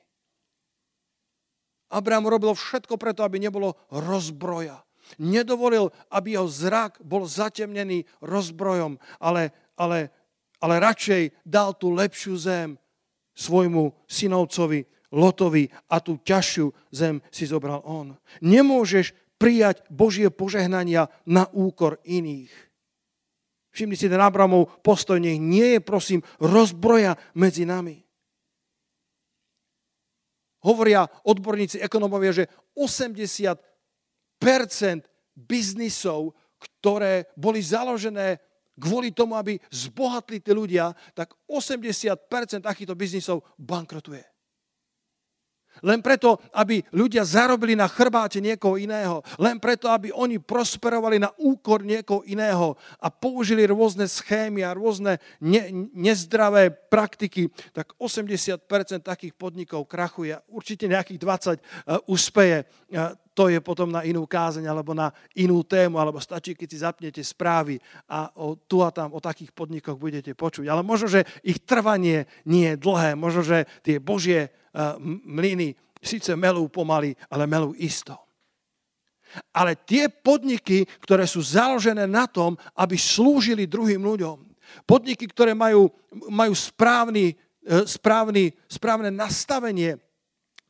[1.94, 4.82] Abraham robil všetko preto, aby nebolo rozbroja.
[5.22, 10.10] Nedovolil, aby jeho zrak bol zatemnený rozbrojom, ale, ale,
[10.58, 12.70] ale radšej dal tú lepšiu zem
[13.38, 18.18] svojmu synovcovi Lotovi a tú ťažšiu zem si zobral on.
[18.42, 22.50] Nemôžeš prijať Božie požehnania na úkor iných.
[23.74, 28.02] Všimni si ten Abramov postoj, nech nie je, prosím, rozbroja medzi nami.
[30.64, 32.46] Hovoria odborníci, ekonomovia, že
[32.78, 33.58] 80%
[35.36, 38.40] biznisov, ktoré boli založené
[38.80, 44.33] kvôli tomu, aby zbohatli tí ľudia, tak 80% takýchto biznisov bankrotuje.
[45.82, 49.26] Len preto, aby ľudia zarobili na chrbáte niekoho iného.
[49.42, 55.18] Len preto, aby oni prosperovali na úkor niekoho iného a použili rôzne schémy a rôzne
[55.42, 58.62] ne, nezdravé praktiky, tak 80%
[59.02, 60.38] takých podnikov krachuje.
[60.52, 61.62] Určite nejakých 20 uh, e,
[62.12, 62.70] úspeje.
[62.94, 66.78] Uh, to je potom na inú kázeň alebo na inú tému, alebo stačí, keď si
[66.80, 70.70] zapnete správy a o, tu a tam o takých podnikoch budete počuť.
[70.70, 74.54] Ale možno, že ich trvanie nie je dlhé, možno, že tie Božie
[75.26, 78.18] mlyny síce melú pomaly, ale melú isto.
[79.50, 84.38] Ale tie podniky, ktoré sú založené na tom, aby slúžili druhým ľuďom,
[84.86, 85.90] podniky, ktoré majú,
[86.30, 87.34] majú správny,
[87.66, 89.98] e, správny, správne nastavenie,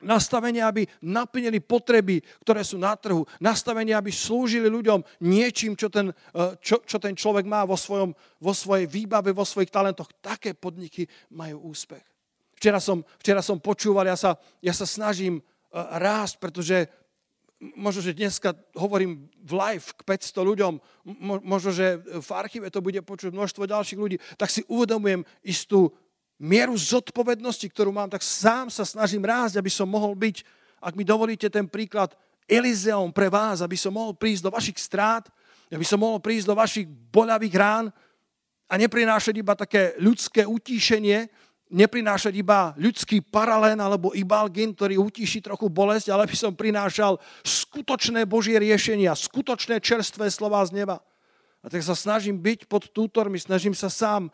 [0.04, 6.12] nastavenie, aby naplnili potreby, ktoré sú na trhu, nastavenie, aby slúžili ľuďom niečím, čo ten,
[6.12, 8.12] e, čo, čo ten človek má vo, svojom,
[8.44, 10.12] vo svojej výbave, vo svojich talentoch.
[10.20, 12.04] Také podniky majú úspech.
[12.60, 16.88] Včera som, včera som počúval, ja sa, ja sa snažím uh, rásť, pretože
[17.76, 20.74] možno, že dneska hovorím v live k 500 ľuďom,
[21.08, 25.96] mo, možno, že v archíve to bude počuť množstvo ďalších ľudí, tak si uvedomujem istú
[26.44, 30.44] mieru zodpovednosti, ktorú mám, tak sám sa snažím rásť, aby som mohol byť,
[30.84, 32.12] ak mi dovolíte ten príklad,
[32.44, 35.24] Elizeom pre vás, aby som mohol prísť do vašich strát,
[35.72, 37.86] aby som mohol prísť do vašich boľavých rán
[38.68, 41.32] a neprinášať iba také ľudské utíšenie,
[41.72, 48.28] neprinášať iba ľudský paralén alebo ibalgin, ktorý utíši trochu bolesť, ale by som prinášal skutočné
[48.28, 51.00] Božie riešenia, skutočné čerstvé slova z neba.
[51.64, 54.28] A tak sa snažím byť pod tútormi, snažím sa sám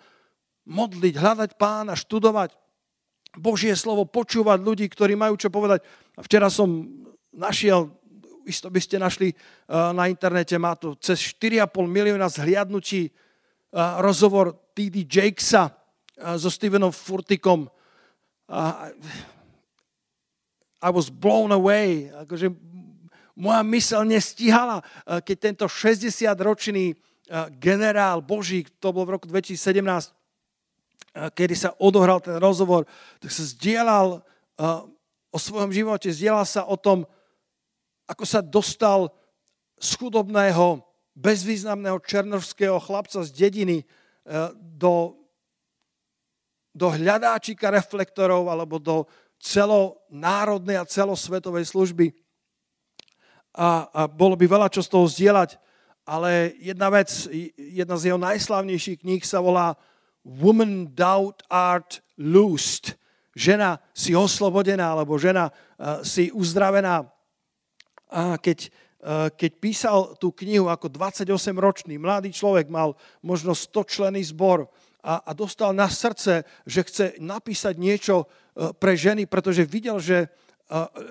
[0.69, 2.53] modliť, hľadať pána, študovať
[3.33, 5.81] Božie slovo, počúvať ľudí, ktorí majú čo povedať.
[6.21, 6.85] Včera som
[7.33, 7.89] našiel,
[8.45, 9.35] isto by ste našli eh,
[9.69, 13.11] na internete, má to cez 4,5 milióna zhliadnutí eh,
[14.01, 15.09] rozhovor T.D.
[15.09, 15.73] Jakesa,
[16.19, 17.71] so Stevenom Furtikom.
[20.79, 22.11] I was blown away.
[22.11, 22.51] Akože
[23.39, 26.91] moja mysel nestihala, keď tento 60-ročný
[27.55, 30.18] generál Boží, to bol v roku 2017,
[31.13, 32.85] kedy sa odohral ten rozhovor,
[33.17, 34.21] tak sa zdieľal
[35.29, 37.07] o svojom živote, zdieľal sa o tom,
[38.09, 39.13] ako sa dostal
[39.79, 40.81] z chudobného,
[41.15, 43.83] bezvýznamného černovského chlapca z dediny
[44.59, 45.19] do
[46.79, 49.03] do hľadáčika reflektorov alebo do
[49.39, 52.15] celonárodnej a celosvetovej služby.
[53.55, 55.57] A, a bolo by veľa čo z toho zdieľať,
[56.05, 57.09] ale jedna vec,
[57.57, 59.73] jedna z jeho najslavnejších kníh sa volá
[60.25, 62.99] Woman Doubt Art Loosed.
[63.35, 67.07] Žena si oslobodená, alebo žena uh, si uzdravená.
[68.09, 74.21] A keď, uh, keď písal tú knihu ako 28-ročný mladý človek, mal možno 100 členy
[74.25, 74.67] zbor
[74.99, 80.27] a, a dostal na srdce, že chce napísať niečo uh, pre ženy, pretože videl, že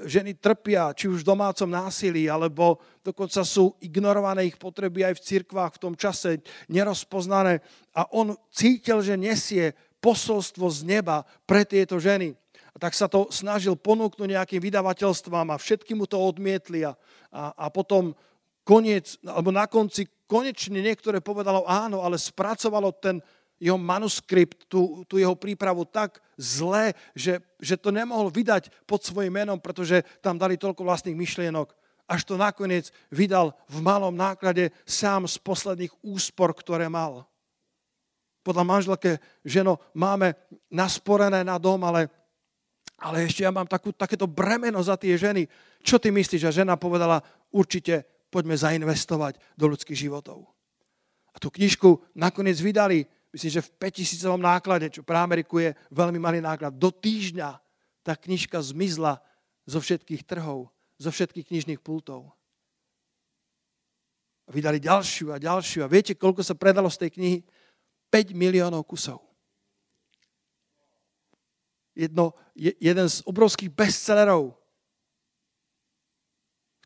[0.06, 5.24] ženy trpia, či už v domácom násilí, alebo dokonca sú ignorované ich potreby aj v
[5.34, 6.38] cirkvách v tom čase,
[6.70, 7.58] nerozpoznané.
[7.90, 12.38] A on cítil, že nesie posolstvo z neba pre tieto ženy.
[12.70, 16.94] A tak sa to snažil ponúknuť nejakým vydavateľstvám a všetky mu to odmietli a,
[17.34, 18.14] a, a potom
[18.62, 23.18] koniec, alebo na konci konečne niektoré povedalo áno, ale spracovalo ten
[23.58, 29.34] jeho manuskript, tú, tú jeho prípravu tak zle, že, že to nemohol vydať pod svojim
[29.34, 31.74] menom, pretože tam dali toľko vlastných myšlienok.
[32.08, 37.28] Až to nakoniec vydal v malom náklade sám z posledných úspor, ktoré mal.
[38.46, 40.32] Podľa manželke, ženo, máme
[40.72, 42.08] nasporené na dom, ale,
[42.96, 45.44] ale ešte ja mám takú, takéto bremeno za tie ženy.
[45.84, 46.48] Čo ty myslíš?
[46.48, 47.20] A žena povedala,
[47.52, 50.48] určite poďme zainvestovať do ľudských životov.
[51.34, 56.16] A tú knižku nakoniec vydali myslím, že v 5000 náklade, čo pre Ameriku je veľmi
[56.16, 56.76] malý náklad.
[56.76, 57.60] Do týždňa
[58.02, 59.20] tá knižka zmizla
[59.68, 62.32] zo všetkých trhov, zo všetkých knižných pultov.
[64.48, 65.84] A vydali ďalšiu a ďalšiu.
[65.84, 67.38] A viete, koľko sa predalo z tej knihy?
[68.08, 69.20] 5 miliónov kusov.
[71.92, 74.56] Jedno, je, jeden z obrovských bestsellerov,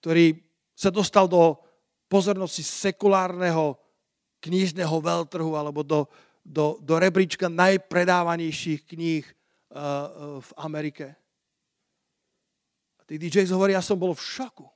[0.02, 0.42] ktorý
[0.74, 1.54] sa dostal do
[2.10, 3.78] pozornosti sekulárneho
[4.42, 6.10] knižného veľtrhu alebo do,
[6.42, 11.06] do, do rebríčka najpredávanejších kníh uh, uh, v Amerike.
[12.98, 14.66] A tí DJs hovorí, ja som bol v šoku.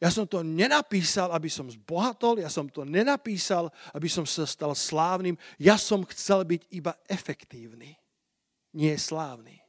[0.00, 4.72] Ja som to nenapísal, aby som zbohatol, ja som to nenapísal, aby som sa stal
[4.74, 5.38] slávnym.
[5.60, 7.94] Ja som chcel byť iba efektívny,
[8.74, 9.62] nie slávny.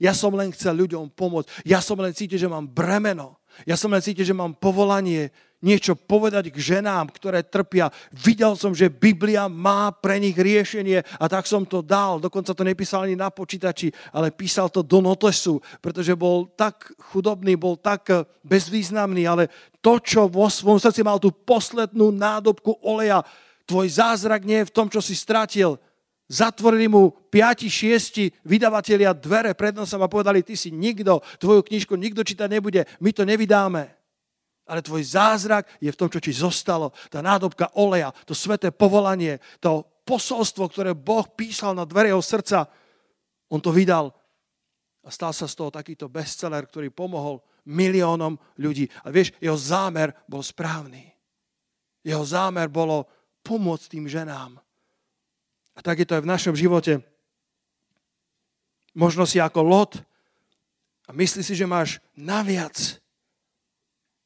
[0.00, 1.68] Ja som len chcel ľuďom pomôcť.
[1.68, 3.36] Ja som len cítil, že mám bremeno.
[3.68, 5.28] Ja som len cítil, že mám povolanie
[5.64, 7.88] niečo povedať k ženám, ktoré trpia.
[8.12, 12.20] Videl som, že Biblia má pre nich riešenie a tak som to dal.
[12.20, 17.56] Dokonca to nepísal ani na počítači, ale písal to do notesu, pretože bol tak chudobný,
[17.56, 19.48] bol tak eh, bezvýznamný, ale
[19.80, 23.24] to, čo vo svojom srdci mal tú poslednú nádobku oleja,
[23.64, 25.80] tvoj zázrak nie je v tom, čo si stratil.
[26.24, 32.24] Zatvorili mu 5-6 vydavatelia dvere pred nosom a povedali, ty si nikto, tvoju knižku nikto
[32.24, 34.03] čítať nebude, my to nevydáme.
[34.64, 36.96] Ale tvoj zázrak je v tom, čo ti zostalo.
[37.12, 42.68] Tá nádobka oleja, to sveté povolanie, to posolstvo, ktoré Boh písal na dvere jeho srdca.
[43.52, 44.12] On to vydal
[45.04, 48.88] a stal sa z toho takýto bestseller, ktorý pomohol miliónom ľudí.
[49.04, 51.12] A vieš, jeho zámer bol správny.
[52.04, 53.08] Jeho zámer bolo
[53.44, 54.56] pomôcť tým ženám.
[55.76, 57.04] A tak je to aj v našom živote.
[58.96, 59.92] Možno si ako Lot
[61.04, 63.03] a myslíš si, že máš naviac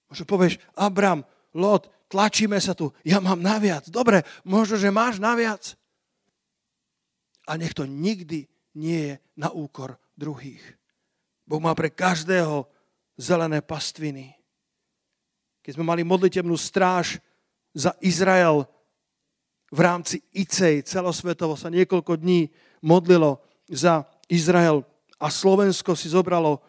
[0.08, 3.88] Možno povieš, Abram, Lot, tlačíme sa tu, ja mám naviac.
[3.88, 5.76] Dobre, možno, že máš naviac.
[7.48, 10.60] A nech to nikdy nie je na úkor druhých.
[11.48, 12.68] Boh má pre každého
[13.16, 14.36] zelené pastviny.
[15.64, 17.20] Keď sme mali modlitebnú stráž
[17.72, 18.68] za Izrael
[19.68, 22.48] v rámci ICEJ, celosvetovo sa niekoľko dní
[22.80, 24.84] modlilo za Izrael
[25.20, 26.60] a Slovensko si zobralo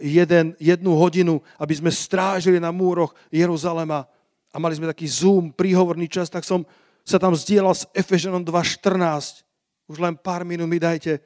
[0.00, 4.08] jeden, jednu hodinu, aby sme strážili na múroch Jeruzalema
[4.52, 6.64] a mali sme taký zoom, príhovorný čas, tak som
[7.04, 9.44] sa tam zdieľal s Efeženom 2.14.
[9.86, 11.20] Už len pár minút mi dajte.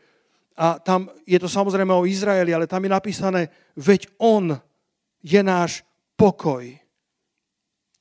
[0.58, 4.58] A tam je to samozrejme o Izraeli, ale tam je napísané, veď on
[5.24, 5.86] je náš
[6.18, 6.66] pokoj.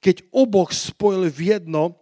[0.04, 1.96] Keď oboch spojil v jedno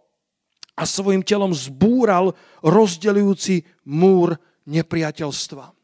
[0.74, 2.34] a svojim telom zbúral
[2.64, 4.34] rozdeľujúci múr
[4.66, 5.77] nepriateľstva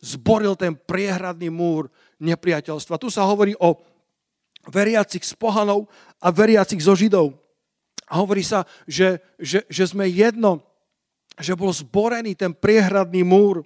[0.00, 3.00] zboril ten priehradný múr nepriateľstva.
[3.00, 3.80] Tu sa hovorí o
[4.68, 5.88] veriacich z pohanov
[6.20, 7.32] a veriacich zo židov.
[8.10, 10.60] A hovorí sa, že, že, že sme jedno,
[11.38, 13.62] že bol zborený ten priehradný múr,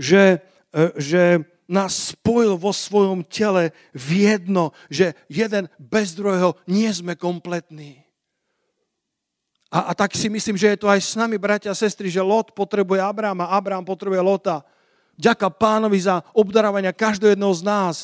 [0.00, 0.40] že,
[0.72, 1.22] e, že
[1.70, 8.02] nás spojil vo svojom tele v jedno, že jeden bez druhého nie sme kompletní.
[9.70, 12.18] A, a tak si myslím, že je to aj s nami, bratia a sestry, že
[12.18, 14.66] Lot potrebuje Abrama, Abrám potrebuje Lota.
[15.14, 17.96] Ďaká pánovi za obdarávania každého jedného z nás.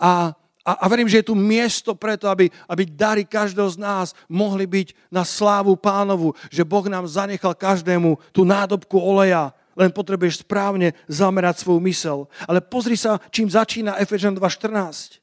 [0.00, 0.32] A,
[0.64, 4.64] A, a verím, že je tu miesto preto, aby, aby dary každého z nás mohli
[4.64, 10.96] byť na slávu pánovu, že Boh nám zanechal každému tú nádobku oleja, len potrebuješ správne
[11.04, 12.18] zamerať svoju mysel.
[12.48, 15.20] Ale pozri sa, čím začína Efežan 2.14.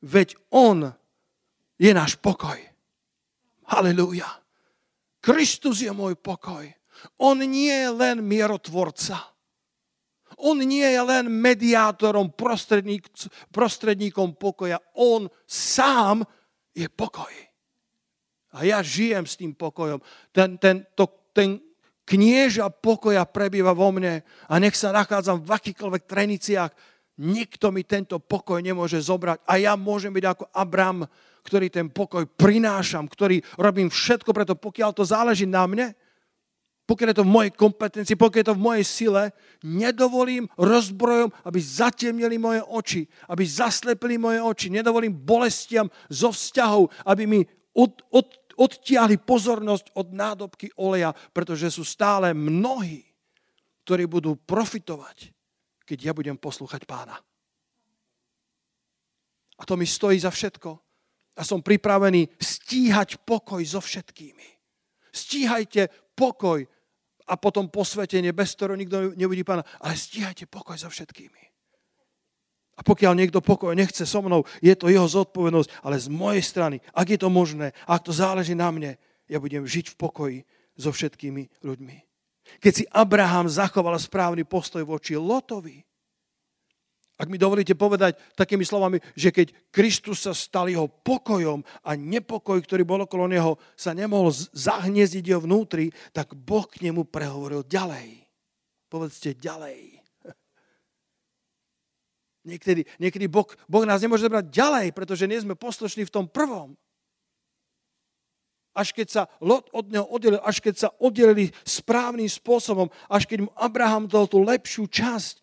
[0.00, 0.96] Veď On
[1.76, 2.56] je náš pokoj.
[3.68, 4.41] Halelúja.
[5.22, 6.66] Kristus je môj pokoj.
[7.22, 9.32] On nie je len mierotvorca.
[10.42, 13.06] On nie je len mediátorom, prostredník,
[13.54, 14.82] prostredníkom pokoja.
[14.98, 16.26] On sám
[16.74, 17.30] je pokoj.
[18.52, 20.02] A ja žijem s tým pokojom.
[20.34, 21.62] Ten, ten, to, ten
[22.04, 26.72] knieža pokoja prebýva vo mne a nech sa nachádzam v akýchkoľvek treniciach,
[27.22, 29.46] nikto mi tento pokoj nemôže zobrať.
[29.46, 31.06] A ja môžem byť ako Abram,
[31.42, 35.94] ktorý ten pokoj prinášam, ktorý robím všetko preto, pokiaľ to záleží na mne,
[36.82, 39.22] pokiaľ je to v mojej kompetencii, pokiaľ je to v mojej sile,
[39.62, 47.22] nedovolím rozbrojom, aby zatemnili moje oči, aby zaslepili moje oči, nedovolím bolestiam zo vzťahov, aby
[47.24, 47.40] mi
[47.72, 48.26] od, od,
[48.58, 53.06] odtiahli pozornosť od nádobky oleja, pretože sú stále mnohí,
[53.86, 55.32] ktorí budú profitovať,
[55.86, 57.16] keď ja budem poslúchať pána.
[59.58, 60.91] A to mi stojí za všetko.
[61.36, 64.48] A som pripravený stíhať pokoj so všetkými.
[65.12, 66.64] Stíhajte pokoj
[67.28, 69.64] a potom posvetenie, bez ktorého nikto neuvidí pána.
[69.80, 71.42] Ale stíhajte pokoj so všetkými.
[72.76, 76.76] A pokiaľ niekto pokoj nechce so mnou, je to jeho zodpovednosť, ale z mojej strany,
[76.96, 78.96] ak je to možné, ak to záleží na mne,
[79.28, 80.38] ja budem žiť v pokoji
[80.76, 81.96] so všetkými ľuďmi.
[82.58, 85.84] Keď si Abraham zachoval správny postoj voči Lotovi,
[87.20, 92.56] ak mi dovolíte povedať takými slovami, že keď Kristus sa stal jeho pokojom a nepokoj,
[92.58, 98.24] ktorý bol okolo neho, sa nemohol zahniezdiť jeho vnútri, tak Boh k nemu prehovoril ďalej.
[98.88, 100.02] Povedzte ďalej.
[102.48, 106.74] Niekedy, niekedy boh, boh nás nemôže brať ďalej, pretože nie sme poslušní v tom prvom.
[108.72, 113.46] Až keď sa Lot od neho oddelil, až keď sa oddelili správnym spôsobom, až keď
[113.46, 115.41] mu Abraham dal tú lepšiu časť,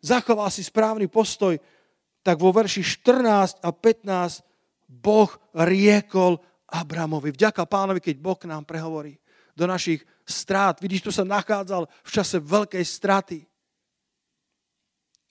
[0.00, 1.60] zachoval si správny postoj,
[2.20, 4.44] tak vo verši 14 a 15
[4.90, 6.36] Boh riekol
[6.68, 7.32] Abramovi.
[7.32, 9.16] Vďaka pánovi, keď Boh k nám prehovorí
[9.56, 10.80] do našich strát.
[10.80, 13.38] Vidíš, tu sa nachádzal v čase veľkej straty.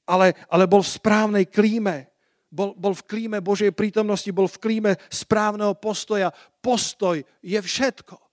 [0.10, 2.10] Ale, ale bol v správnej klíme.
[2.50, 6.34] Bol, bol v klíme Božej prítomnosti, bol v klíme správneho postoja.
[6.62, 8.29] Postoj je všetko.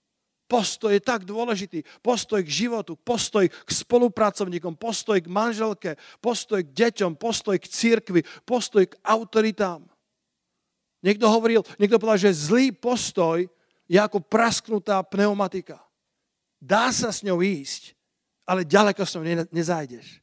[0.47, 1.83] Postoj je tak dôležitý.
[2.07, 8.23] Postoj k životu, postoj k spolupracovníkom, postoj k manželke, postoj k deťom, postoj k cirkvi,
[8.47, 9.83] postoj k autoritám.
[11.03, 13.43] Niekto hovoril, niekto povedal, že zlý postoj
[13.91, 15.83] je ako prasknutá pneumatika.
[16.63, 17.99] Dá sa s ňou ísť,
[18.47, 20.23] ale ďaleko s ňou nezájdeš.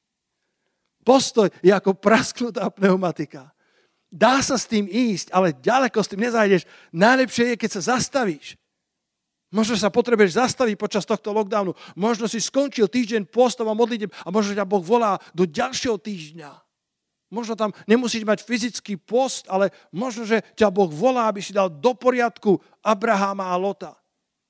[1.04, 3.52] Postoj je ako prasknutá pneumatika.
[4.08, 6.64] Dá sa s tým ísť, ale ďaleko s tým nezájdeš.
[6.96, 8.56] Najlepšie je, keď sa zastavíš
[9.54, 11.78] Možno sa potrebuješ zastaviť počas tohto lockdownu.
[11.93, 16.49] Možno si skončil týždeň postov a modlitev a možno ťa Boh volá do ďalšieho týždňa.
[17.30, 21.70] Možno tam nemusíš mať fyzický post, ale možno, že ťa Boh volá, aby si dal
[21.70, 23.93] do poriadku Abraháma a Lota.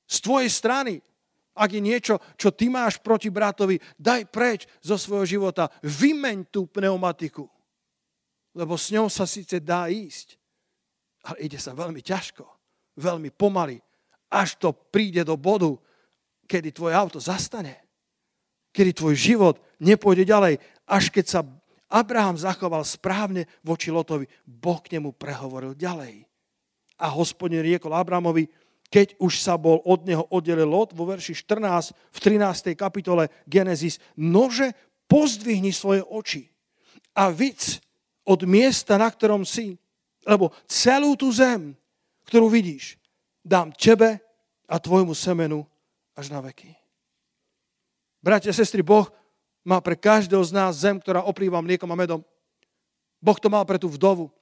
[0.08, 1.04] Z tvojej strany,
[1.52, 5.68] ak je niečo, čo ty máš proti bratovi, daj preč zo svojho života.
[5.84, 7.44] Vymeň tú pneumatiku.
[8.56, 10.40] Lebo s ňou sa síce dá ísť,
[11.28, 12.44] ale ide sa veľmi ťažko,
[13.00, 13.80] veľmi pomaly,
[14.34, 15.78] až to príde do bodu,
[16.50, 17.78] kedy tvoje auto zastane.
[18.74, 20.58] Kedy tvoj život nepôjde ďalej.
[20.90, 21.40] Až keď sa
[21.94, 26.26] Abraham zachoval správne voči Lotovi, Boh k nemu prehovoril ďalej.
[26.98, 28.50] A hospodin riekol Abrahamovi,
[28.90, 32.74] keď už sa bol od neho oddelil Lot, vo verši 14, v 13.
[32.74, 34.74] kapitole Genesis, nože
[35.06, 36.50] pozdvihni svoje oči
[37.14, 37.78] a vic
[38.26, 39.78] od miesta, na ktorom si,
[40.26, 41.78] lebo celú tú zem,
[42.26, 42.98] ktorú vidíš,
[43.44, 44.23] dám tebe
[44.74, 45.70] a tvojmu semenu
[46.18, 46.74] až na veky.
[48.26, 49.06] Bratia sestry, Boh
[49.62, 52.26] má pre každého z nás zem, ktorá oplýva mliekom a medom.
[53.22, 54.34] Boh to mal pre tú vdovu.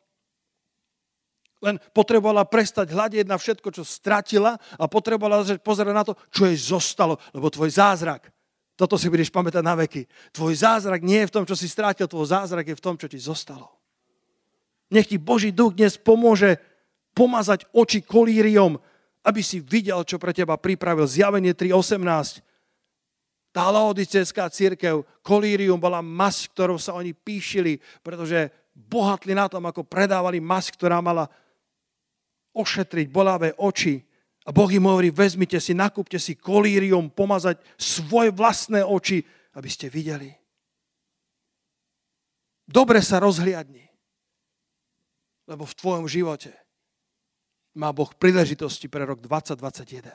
[1.61, 6.57] Len potrebovala prestať hľadiť na všetko, čo stratila a potrebovala pozerať na to, čo jej
[6.57, 8.31] zostalo, lebo tvoj zázrak,
[8.73, 10.09] toto si budeš pamätať na veky.
[10.33, 13.05] Tvoj zázrak nie je v tom, čo si strátil, tvoj zázrak je v tom, čo
[13.05, 13.69] ti zostalo.
[14.89, 16.57] Nech ti Boží duch dnes pomôže
[17.13, 18.81] pomazať oči kolíriom,
[19.21, 21.05] aby si videl, čo pre teba pripravil.
[21.05, 22.41] Zjavenie 3.18.
[23.51, 29.83] Tá laodicejská církev, kolírium, bola masť, ktorou sa oni píšili, pretože bohatli na tom, ako
[29.83, 31.27] predávali masť, ktorá mala
[32.55, 34.01] ošetriť bolavé oči.
[34.47, 39.21] A Boh im hovorí, vezmite si, nakúpte si kolírium, pomazať svoje vlastné oči,
[39.53, 40.31] aby ste videli.
[42.65, 43.83] Dobre sa rozhliadni.
[45.45, 46.55] Lebo v tvojom živote
[47.75, 50.11] má Boh príležitosti pre rok 2021.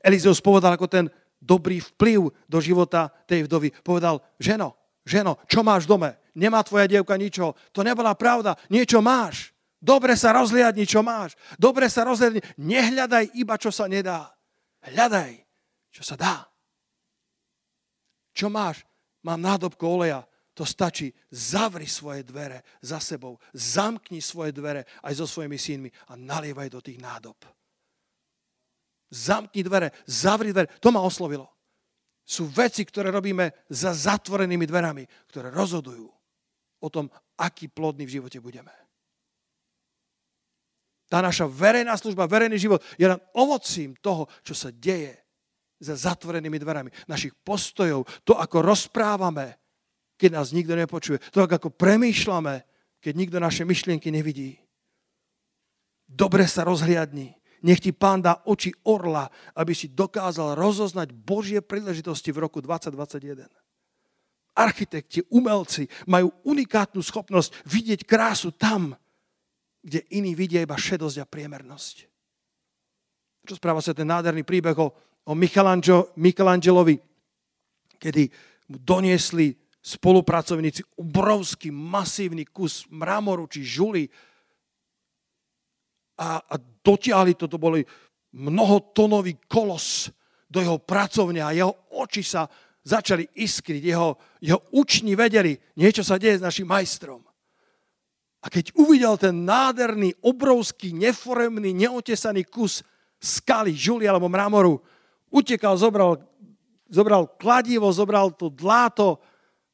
[0.00, 1.06] Elizeus povedal ako ten
[1.38, 3.70] dobrý vplyv do života tej vdovy.
[3.84, 4.72] Povedal, ženo,
[5.04, 6.10] ženo, čo máš v dome?
[6.34, 7.54] Nemá tvoja dievka ničo.
[7.70, 8.56] To nebola pravda.
[8.72, 9.52] Niečo máš.
[9.78, 11.36] Dobre sa rozliadni, čo máš.
[11.60, 12.40] Dobre sa rozliadni.
[12.56, 14.32] Nehľadaj iba, čo sa nedá.
[14.80, 15.44] Hľadaj,
[15.92, 16.48] čo sa dá.
[18.32, 18.82] Čo máš?
[19.22, 20.24] Mám nádobku oleja.
[20.54, 21.10] To stačí.
[21.30, 23.38] Zavri svoje dvere za sebou.
[23.50, 27.36] Zamkni svoje dvere aj so svojimi synmi a nalievaj do tých nádob.
[29.10, 30.70] Zamkni dvere, zavri dvere.
[30.78, 31.50] To ma oslovilo.
[32.24, 36.08] Sú veci, ktoré robíme za zatvorenými dverami, ktoré rozhodujú
[36.80, 38.72] o tom, aký plodný v živote budeme.
[41.10, 45.12] Tá naša verejná služba, verejný život je len ovocím toho, čo sa deje
[45.82, 46.90] za zatvorenými dverami.
[47.10, 49.63] Našich postojov, to, ako rozprávame,
[50.24, 51.20] keď nás nikto nepočuje.
[51.36, 52.64] To, ako premýšľame,
[53.04, 54.56] keď nikto naše myšlienky nevidí.
[56.08, 57.36] Dobre sa rozhliadni.
[57.60, 63.44] Nech ti pán dá oči orla, aby si dokázal rozoznať Božie príležitosti v roku 2021.
[64.56, 68.96] Architekti, umelci majú unikátnu schopnosť vidieť krásu tam,
[69.84, 72.08] kde iní vidia iba šedosť a priemernosť.
[73.52, 74.88] správa sa ten nádherný príbeh o,
[75.28, 75.32] o
[76.16, 76.96] Michelangelovi,
[78.00, 78.22] kedy
[78.72, 84.08] mu doniesli spolupracovníci obrovský, masívny kus mramoru či žuly
[86.16, 87.84] a, a dotiahli to, to boli
[88.32, 90.08] mnohotonový kolos
[90.48, 92.48] do jeho pracovne a jeho oči sa
[92.80, 97.20] začali iskriť, jeho, jeho učni vedeli, niečo sa deje s našim majstrom.
[98.44, 102.84] A keď uvidel ten nádherný, obrovský, neforemný, neotesaný kus
[103.16, 104.80] skaly, žuly alebo mramoru,
[105.32, 106.20] utekal, zobral,
[106.92, 109.16] zobral kladivo, zobral to dláto,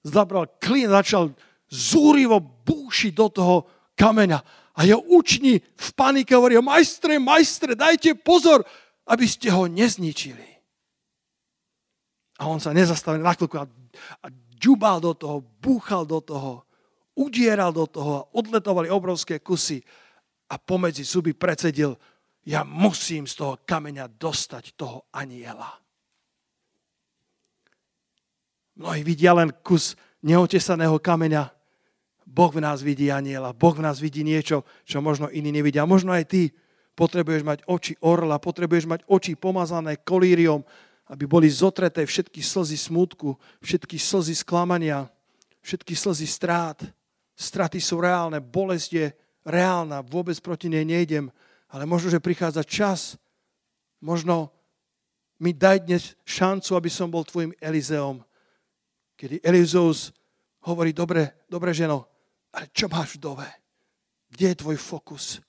[0.05, 1.32] zobral klin, začal
[1.70, 3.57] zúrivo búšiť do toho
[3.94, 4.40] kameňa.
[4.74, 8.64] A jeho učni v panike hovoria, majstre, majstre, dajte pozor,
[9.07, 10.48] aby ste ho nezničili.
[12.40, 13.68] A on sa nezastavil na chvíľku a,
[14.24, 14.26] a
[14.57, 16.64] džubal do toho, búchal do toho,
[17.12, 19.84] udieral do toho a odletovali obrovské kusy
[20.48, 21.92] a pomedzi zuby predsedil,
[22.48, 25.68] ja musím z toho kameňa dostať toho aniela.
[28.81, 29.93] Mnohí vidia len kus
[30.24, 31.53] neotesaného kameňa,
[32.24, 35.85] Boh v nás vidí aniela, Boh v nás vidí niečo, čo možno iní nevidia.
[35.85, 36.49] Možno aj ty
[36.97, 40.64] potrebuješ mať oči orla, potrebuješ mať oči pomazané kolíriom,
[41.12, 45.12] aby boli zotreté všetky slzy smútku, všetky slzy sklamania,
[45.61, 46.81] všetky slzy strát.
[47.37, 49.07] Straty sú reálne, bolesť je
[49.45, 51.28] reálna, vôbec proti nej nejdem,
[51.68, 53.20] ale možno, že prichádza čas,
[54.01, 54.55] možno
[55.37, 58.24] mi daj dnes šancu, aby som bol tvojim Elizeom.
[59.21, 60.16] Kedy Elizeus
[60.64, 62.09] hovorí, dobre, dobre ženo,
[62.57, 63.49] ale čo máš v dove?
[64.33, 65.45] Kde je tvoj fokus?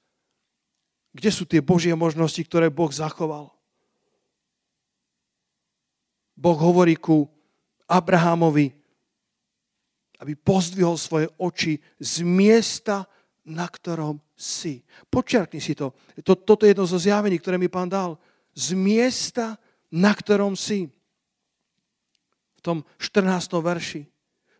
[1.15, 3.47] Kde sú tie Božie možnosti, ktoré Boh zachoval?
[6.35, 7.31] Boh hovorí ku
[7.87, 8.75] Abrahamovi,
[10.19, 13.07] aby pozdvihol svoje oči z miesta,
[13.47, 14.83] na ktorom si.
[15.07, 15.95] Počerkni si to.
[16.27, 18.19] Toto je jedno zo zjavení, ktoré mi pán dal.
[18.51, 19.55] Z miesta,
[19.87, 20.91] na ktorom si.
[22.61, 23.57] Tom 14.
[23.57, 24.05] verši.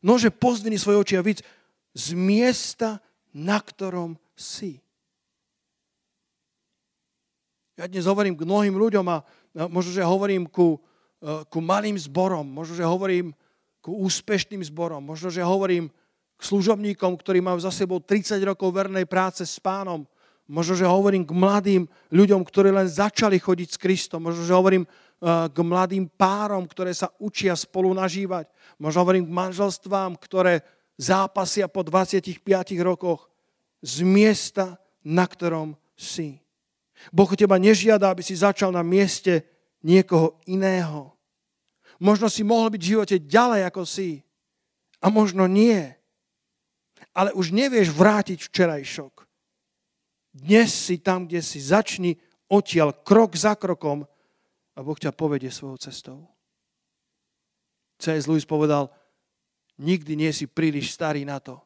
[0.02, 1.46] Nože pozdvini svoje oči a víc
[1.94, 2.98] z miesta,
[3.38, 4.82] na ktorom si.
[7.78, 9.22] Ja dnes hovorím k mnohým ľuďom a
[9.70, 10.82] možno, že hovorím ku,
[11.22, 13.34] e, ku malým zborom, možno, že hovorím
[13.82, 15.90] ku úspešným zborom, možno, že hovorím
[16.38, 20.06] k služobníkom, ktorí majú za sebou 30 rokov vernej práce s pánom,
[20.50, 24.90] možno, že hovorím k mladým ľuďom, ktorí len začali chodiť s Kristom, možno, že hovorím
[25.22, 28.50] k mladým párom, ktoré sa učia spolu nažívať,
[28.82, 30.66] možno hovorím k manželstvám, ktoré
[30.98, 32.42] zápasia po 25
[32.82, 33.30] rokoch
[33.86, 36.42] z miesta, na ktorom si.
[37.14, 39.46] Boh teba nežiada, aby si začal na mieste
[39.86, 41.14] niekoho iného.
[42.02, 44.26] Možno si mohol byť v živote ďalej ako si.
[45.02, 45.86] A možno nie.
[47.14, 49.26] Ale už nevieš vrátiť včerajšok.
[50.34, 52.18] Dnes si tam, kde si začni
[52.50, 54.06] odtiaľ krok za krokom
[54.76, 56.20] a Boh ťa povedie svojou cestou.
[58.02, 58.26] C.S.
[58.26, 58.90] Lewis povedal,
[59.78, 61.62] nikdy nie si príliš starý na to,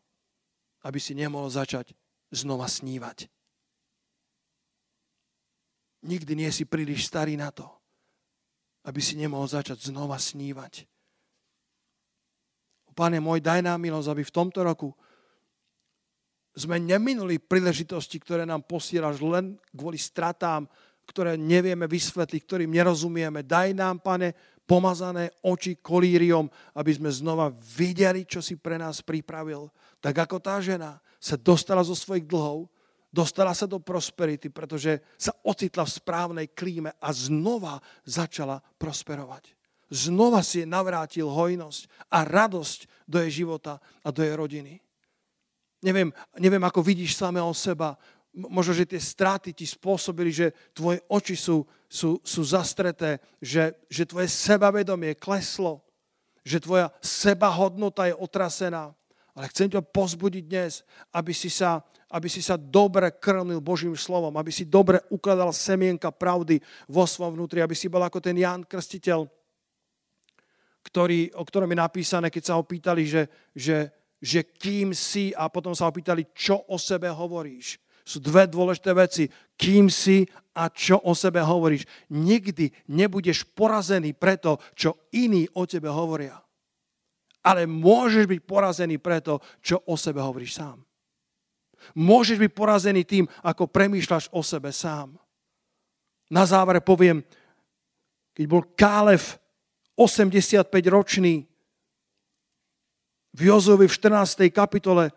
[0.83, 1.95] aby si nemohol začať
[2.33, 3.31] znova snívať.
[6.05, 7.65] Nikdy nie si príliš starý na to,
[8.85, 10.85] aby si nemohol začať znova snívať.
[12.95, 14.95] Pane môj, daj nám milosť, aby v tomto roku
[16.55, 20.63] sme neminuli príležitosti, ktoré nám posielaš len kvôli stratám,
[21.05, 23.45] ktoré nevieme vysvetliť, ktorým nerozumieme.
[23.45, 24.33] Daj nám, pane,
[24.65, 29.69] pomazané oči kolíriom, aby sme znova videli, čo si pre nás pripravil.
[30.01, 32.65] Tak ako tá žena sa dostala zo svojich dlhov,
[33.13, 39.53] dostala sa do prosperity, pretože sa ocitla v správnej klíme a znova začala prosperovať.
[39.85, 44.81] Znova si navrátil hojnosť a radosť do jej života a do jej rodiny.
[45.85, 46.09] Neviem,
[46.41, 47.93] neviem ako vidíš samého seba,
[48.35, 54.03] možno, že tie straty ti spôsobili, že tvoje oči sú, sú, sú zastreté, že, že
[54.03, 55.81] tvoje sebavedomie kleslo,
[56.43, 58.91] že tvoja sebahodnota je otrasená.
[59.35, 64.31] Ale chcem ťa pozbudiť dnes, aby si sa, aby si sa dobre krmil Božím slovom,
[64.35, 68.63] aby si dobre ukladal semienka pravdy vo svojom vnútri, aby si bol ako ten Ján
[68.63, 69.27] Krstiteľ,
[70.87, 73.91] ktorý, o ktorom je napísané, keď sa ho pýtali, že, že,
[74.23, 78.93] že kým si a potom sa ho pýtali, čo o sebe hovoríš sú dve dôležité
[78.93, 79.25] veci.
[79.57, 80.23] Kým si
[80.55, 81.83] a čo o sebe hovoríš.
[82.13, 86.39] Nikdy nebudeš porazený preto, čo iní o tebe hovoria.
[87.43, 90.79] Ale môžeš byť porazený preto, čo o sebe hovoríš sám.
[91.93, 95.19] Môžeš byť porazený tým, ako premýšľaš o sebe sám.
[96.31, 97.21] Na závere poviem,
[98.33, 99.37] keď bol Kálev
[99.93, 101.45] 85 ročný,
[103.35, 104.47] v Jozovi v 14.
[104.47, 105.11] kapitole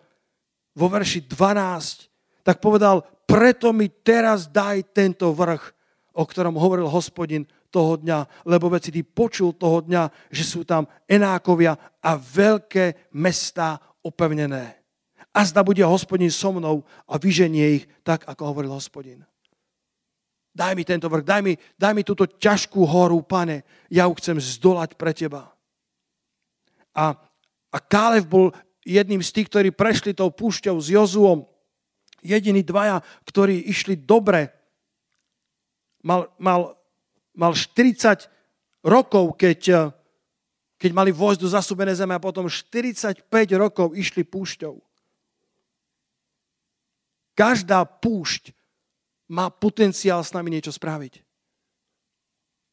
[0.75, 2.08] vo verši 12
[2.49, 5.77] tak povedal, preto mi teraz daj tento vrch,
[6.17, 10.89] o ktorom hovoril hospodin toho dňa, lebo veci ty počul toho dňa, že sú tam
[11.05, 14.81] enákovia a veľké mestá opevnené.
[15.37, 19.29] A zda bude hospodin so mnou a vyženie ich tak, ako hovoril hospodin.
[20.57, 23.61] Daj mi tento vrch, daj mi, daj mi túto ťažkú horu, pane,
[23.93, 25.53] ja ju chcem zdolať pre teba.
[26.97, 27.13] A,
[27.69, 28.57] a Kálev bol
[28.89, 31.45] jedným z tých, ktorí prešli tou púšťou s Jozuom
[32.23, 34.51] jediní dvaja, ktorí išli dobre.
[36.03, 36.75] Mal, mal,
[37.35, 38.31] mal 40
[38.83, 39.81] rokov, keď, eh,
[40.79, 44.79] keď mali vojsť do zasúbené zeme a potom 45 rokov išli púšťou.
[47.39, 48.51] Každá púšť
[49.31, 51.23] má potenciál s nami niečo spraviť.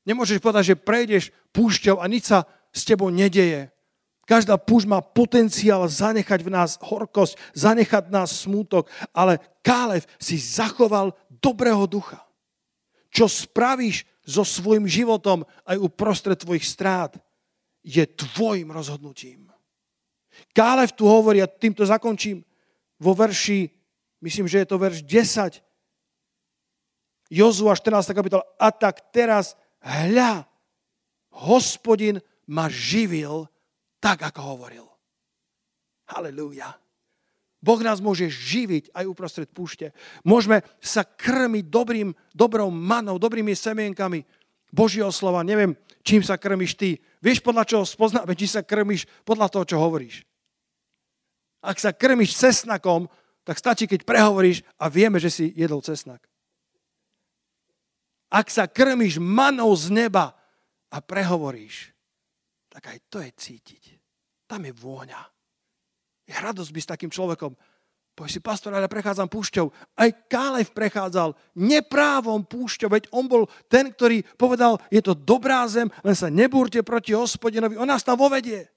[0.06, 1.24] Nemôžeš povedať, že prejdeš
[1.54, 3.75] púšťou a nič sa s tebou nedeje.
[4.26, 11.14] Každá púšť má potenciál zanechať v nás horkosť, zanechať nás smútok, ale Kálev si zachoval
[11.30, 12.26] dobrého ducha.
[13.14, 17.14] Čo spravíš so svojim životom aj uprostred tvojich strát,
[17.86, 19.46] je tvojim rozhodnutím.
[20.58, 22.42] Kálev tu hovorí, a týmto zakončím,
[22.98, 23.70] vo verši,
[24.26, 25.62] myslím, že je to verš 10,
[27.30, 28.10] Jozua 14.
[28.14, 29.54] kapitola, a tak teraz
[29.86, 30.50] hľa,
[31.46, 33.50] hospodin ma živil
[34.06, 34.86] tak, ako hovoril.
[36.14, 36.78] Halelúja.
[37.58, 39.90] Boh nás môže živiť aj uprostred púšte.
[40.22, 44.22] Môžeme sa krmiť dobrým, dobrou manou, dobrými semienkami
[44.70, 45.42] Božieho slova.
[45.42, 45.74] Neviem,
[46.06, 47.02] čím sa krmiš ty.
[47.26, 50.22] Vieš, podľa čoho spoznáme, či sa krmiš podľa toho, čo hovoríš.
[51.66, 53.10] Ak sa krmiš cesnakom,
[53.42, 56.22] tak stačí, keď prehovoríš a vieme, že si jedol cesnak.
[58.30, 60.38] Ak sa krmiš manou z neba
[60.94, 61.90] a prehovoríš,
[62.70, 63.95] tak aj to je cítiť.
[64.46, 65.22] Tam je vôňa.
[66.26, 67.54] Je radosť byť s takým človekom.
[68.16, 69.68] Poď si, pastor, ale prechádzam púšťou.
[70.00, 75.92] Aj Kálev prechádzal neprávom púšťou, veď on bol ten, ktorý povedal, je to dobrá zem,
[76.00, 78.72] len sa nebúrte proti hospodinovi, on nás tam vovedie.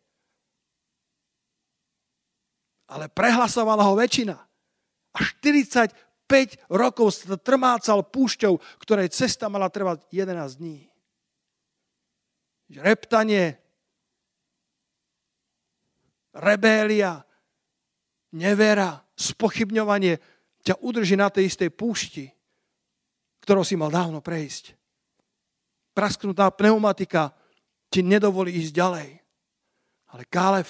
[2.91, 4.35] Ale prehlasovala ho väčšina.
[4.35, 5.95] A 45
[6.67, 10.91] rokov sa trmácal púšťou, ktorej cesta mala trvať 11 dní.
[12.75, 13.68] Reptanie,
[16.39, 17.21] rebélia,
[18.33, 20.19] nevera, spochybňovanie
[20.63, 22.31] ťa udrží na tej istej púšti,
[23.43, 24.79] ktorou si mal dávno prejsť.
[25.97, 27.35] Prasknutá pneumatika
[27.91, 29.09] ti nedovolí ísť ďalej.
[30.15, 30.69] Ale Kálev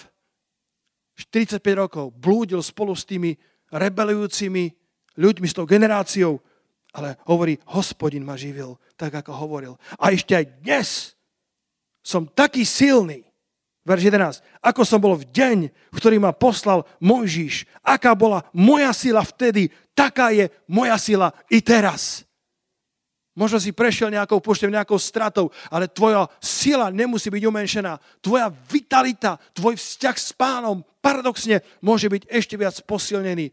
[1.19, 3.35] 45 rokov blúdil spolu s tými
[3.69, 4.73] rebelujúcimi
[5.19, 6.41] ľuďmi, s tou generáciou,
[6.95, 9.75] ale hovorí, hospodin ma živil, tak ako hovoril.
[10.01, 10.89] A ešte aj dnes
[12.01, 13.28] som taký silný,
[13.89, 14.45] Verš 11.
[14.61, 19.73] Ako som bol v deň, v ktorý ma poslal Mojžiš, aká bola moja sila vtedy,
[19.97, 22.29] taká je moja sila i teraz.
[23.33, 27.97] Možno si prešiel nejakou poštem, nejakou stratou, ale tvoja sila nemusí byť umenšená.
[28.21, 33.49] Tvoja vitalita, tvoj vzťah s pánom paradoxne môže byť ešte viac posilnený.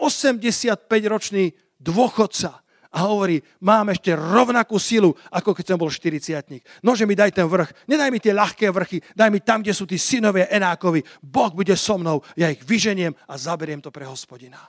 [0.00, 2.63] 85-ročný dôchodca
[2.94, 7.50] a hovorí, mám ešte rovnakú silu, ako keď som bol 40 Nože mi daj ten
[7.50, 11.02] vrch, nedaj mi tie ľahké vrchy, daj mi tam, kde sú tí synovia Enákovi.
[11.18, 14.62] Boh bude so mnou, ja ich vyženiem a zaberiem to pre hospodina.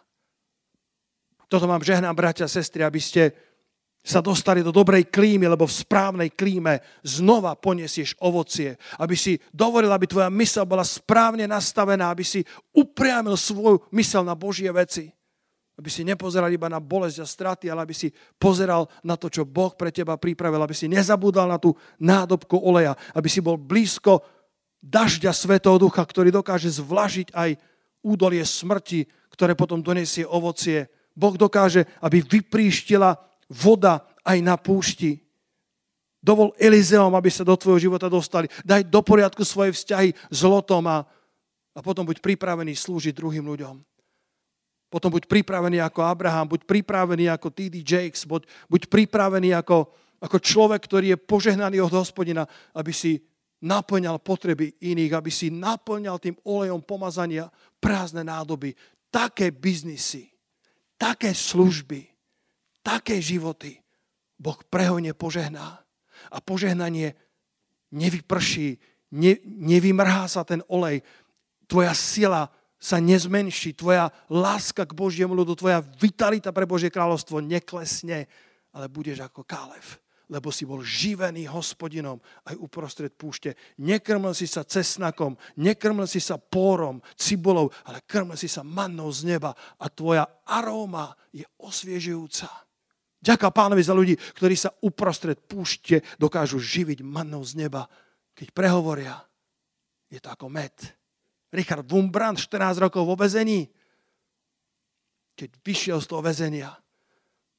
[1.46, 3.30] Toto mám žehnám, bratia a sestry, aby ste
[4.06, 8.78] sa dostali do dobrej klímy, lebo v správnej klíme znova poniesieš ovocie.
[9.02, 14.38] Aby si dovolil, aby tvoja mysel bola správne nastavená, aby si upriamil svoju mysel na
[14.38, 15.15] Božie veci.
[15.76, 18.08] Aby si nepozeral iba na bolesť a straty, ale aby si
[18.40, 20.64] pozeral na to, čo Boh pre teba pripravil.
[20.64, 22.96] Aby si nezabúdal na tú nádobku oleja.
[23.12, 24.24] Aby si bol blízko
[24.80, 27.60] dažďa Svetého Ducha, ktorý dokáže zvlažiť aj
[28.06, 30.88] údolie smrti, ktoré potom donesie ovocie.
[31.12, 33.18] Boh dokáže, aby vypríštila
[33.50, 35.26] voda aj na púšti.
[36.22, 38.50] Dovol Elizeom, aby sa do tvojho života dostali.
[38.66, 41.06] Daj do poriadku svoje vzťahy s Lotom a,
[41.74, 43.95] a potom buď pripravený slúžiť druhým ľuďom.
[44.90, 47.82] Potom buď pripravený ako Abraham, buď pripravený ako T.D.
[47.82, 52.46] Jakes, buď, buď pripravený ako, ako človek, ktorý je požehnaný od hospodina,
[52.78, 53.20] aby si
[53.66, 57.50] naplňal potreby iných, aby si naplňal tým olejom pomazania
[57.82, 58.78] prázdne nádoby.
[59.10, 60.30] Také biznisy,
[61.00, 62.06] také služby,
[62.86, 63.86] také životy
[64.36, 65.82] Boh prehojne požehná.
[66.32, 67.16] A požehnanie
[67.92, 68.80] nevyprší,
[69.16, 71.04] ne, nevymrhá sa ten olej.
[71.66, 78.28] Tvoja sila sa nezmenší, tvoja láska k Božiemu ľudu, tvoja vitalita pre Božie kráľovstvo neklesne,
[78.76, 82.18] ale budeš ako Kálev lebo si bol živený hospodinom
[82.50, 83.54] aj uprostred púšte.
[83.82, 89.36] Nekrmil si sa cesnakom, nekrmil si sa pórom, cibulou, ale krmil si sa mannou z
[89.36, 92.50] neba a tvoja aróma je osviežujúca.
[93.22, 97.90] Ďaká pánovi za ľudí, ktorí sa uprostred púšte dokážu živiť mannou z neba.
[98.38, 99.18] Keď prehovoria,
[100.10, 100.74] je to ako med.
[101.54, 103.70] Richard Wumbrand, 14 rokov vo vezení,
[105.36, 106.72] keď vyšiel z toho väzenia,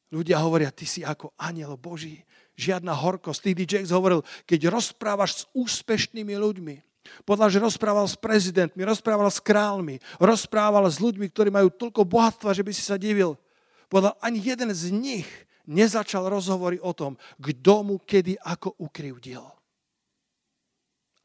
[0.08, 2.24] ľudia hovoria, ty si ako aniel Boží,
[2.56, 3.52] žiadna horkosť.
[3.52, 3.68] T.D.
[3.68, 6.76] Jakes hovoril, keď rozprávaš s úspešnými ľuďmi,
[7.22, 12.50] podľa, že rozprával s prezidentmi, rozprával s kráľmi, rozprával s ľuďmi, ktorí majú toľko bohatstva,
[12.50, 13.38] že by si sa divil.
[13.86, 15.28] Podľa ani jeden z nich
[15.66, 19.55] nezačal rozhovory o tom, kto mu kedy ako ukrivdil.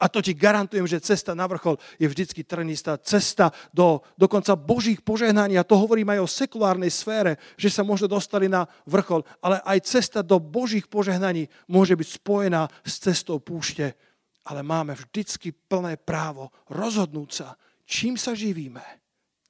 [0.01, 2.97] A to ti garantujem, že cesta na vrchol je vždycky trnistá.
[2.97, 8.09] Cesta do dokonca božích požehnaní, a to hovorím aj o sekulárnej sfére, že sa možno
[8.09, 13.93] dostali na vrchol, ale aj cesta do božích požehnaní môže byť spojená s cestou púšte.
[14.41, 17.53] Ale máme vždycky plné právo rozhodnúť sa,
[17.85, 18.81] čím sa živíme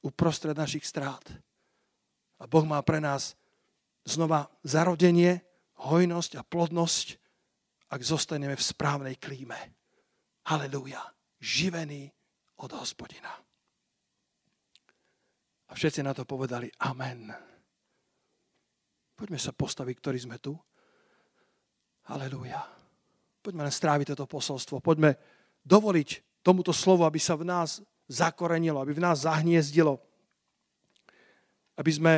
[0.03, 1.23] uprostred našich strát.
[2.41, 3.39] A Boh má pre nás
[4.03, 5.39] znova zarodenie,
[5.79, 7.15] hojnosť a plodnosť,
[7.87, 9.80] ak zostaneme v správnej klíme.
[10.47, 11.01] Halelúja.
[11.41, 12.09] Živený
[12.61, 13.33] od hospodina.
[15.69, 17.31] A všetci na to povedali amen.
[19.15, 20.57] Poďme sa postaviť, ktorí sme tu.
[22.09, 22.61] Halelúja.
[23.41, 24.81] Poďme len stráviť toto posolstvo.
[24.81, 25.17] Poďme
[25.65, 30.01] dovoliť tomuto slovu, aby sa v nás zakorenilo, aby v nás zahniezdilo.
[31.77, 32.13] Aby sme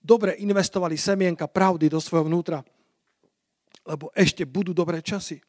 [0.00, 2.64] dobre investovali semienka pravdy do svojho vnútra.
[3.84, 5.40] Lebo ešte budú dobré časy.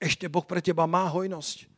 [0.00, 1.68] Ešte Boh pre teba má hojnosť.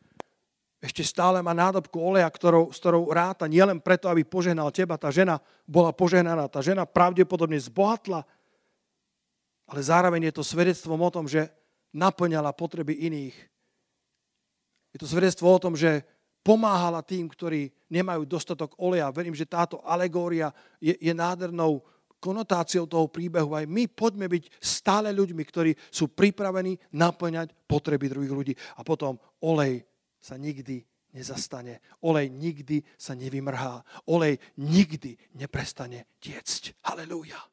[0.83, 4.99] Ešte stále má nádobku oleja, ktorou, s ktorou ráta nielen preto, aby požehnal teba.
[4.99, 8.27] Tá žena bola požehnaná, tá žena pravdepodobne zbohatla,
[9.67, 11.47] ale zároveň je to svedectvom o tom, že
[11.95, 13.37] naplňala potreby iných.
[14.91, 16.03] Je to svedectvo o tom, že
[16.43, 19.07] pomáhala tým, ktorí nemajú dostatok oleja.
[19.15, 20.51] Verím, že táto alegória
[20.83, 21.79] je, je nádhernou
[22.23, 28.31] konotáciou toho príbehu aj my poďme byť stále ľuďmi, ktorí sú pripravení naplňať potreby druhých
[28.31, 28.53] ľudí.
[28.79, 29.83] A potom olej
[30.23, 30.79] sa nikdy
[31.11, 31.83] nezastane.
[32.07, 33.83] Olej nikdy sa nevymrhá.
[34.07, 36.79] Olej nikdy neprestane tiecť.
[36.87, 37.52] Halelúja.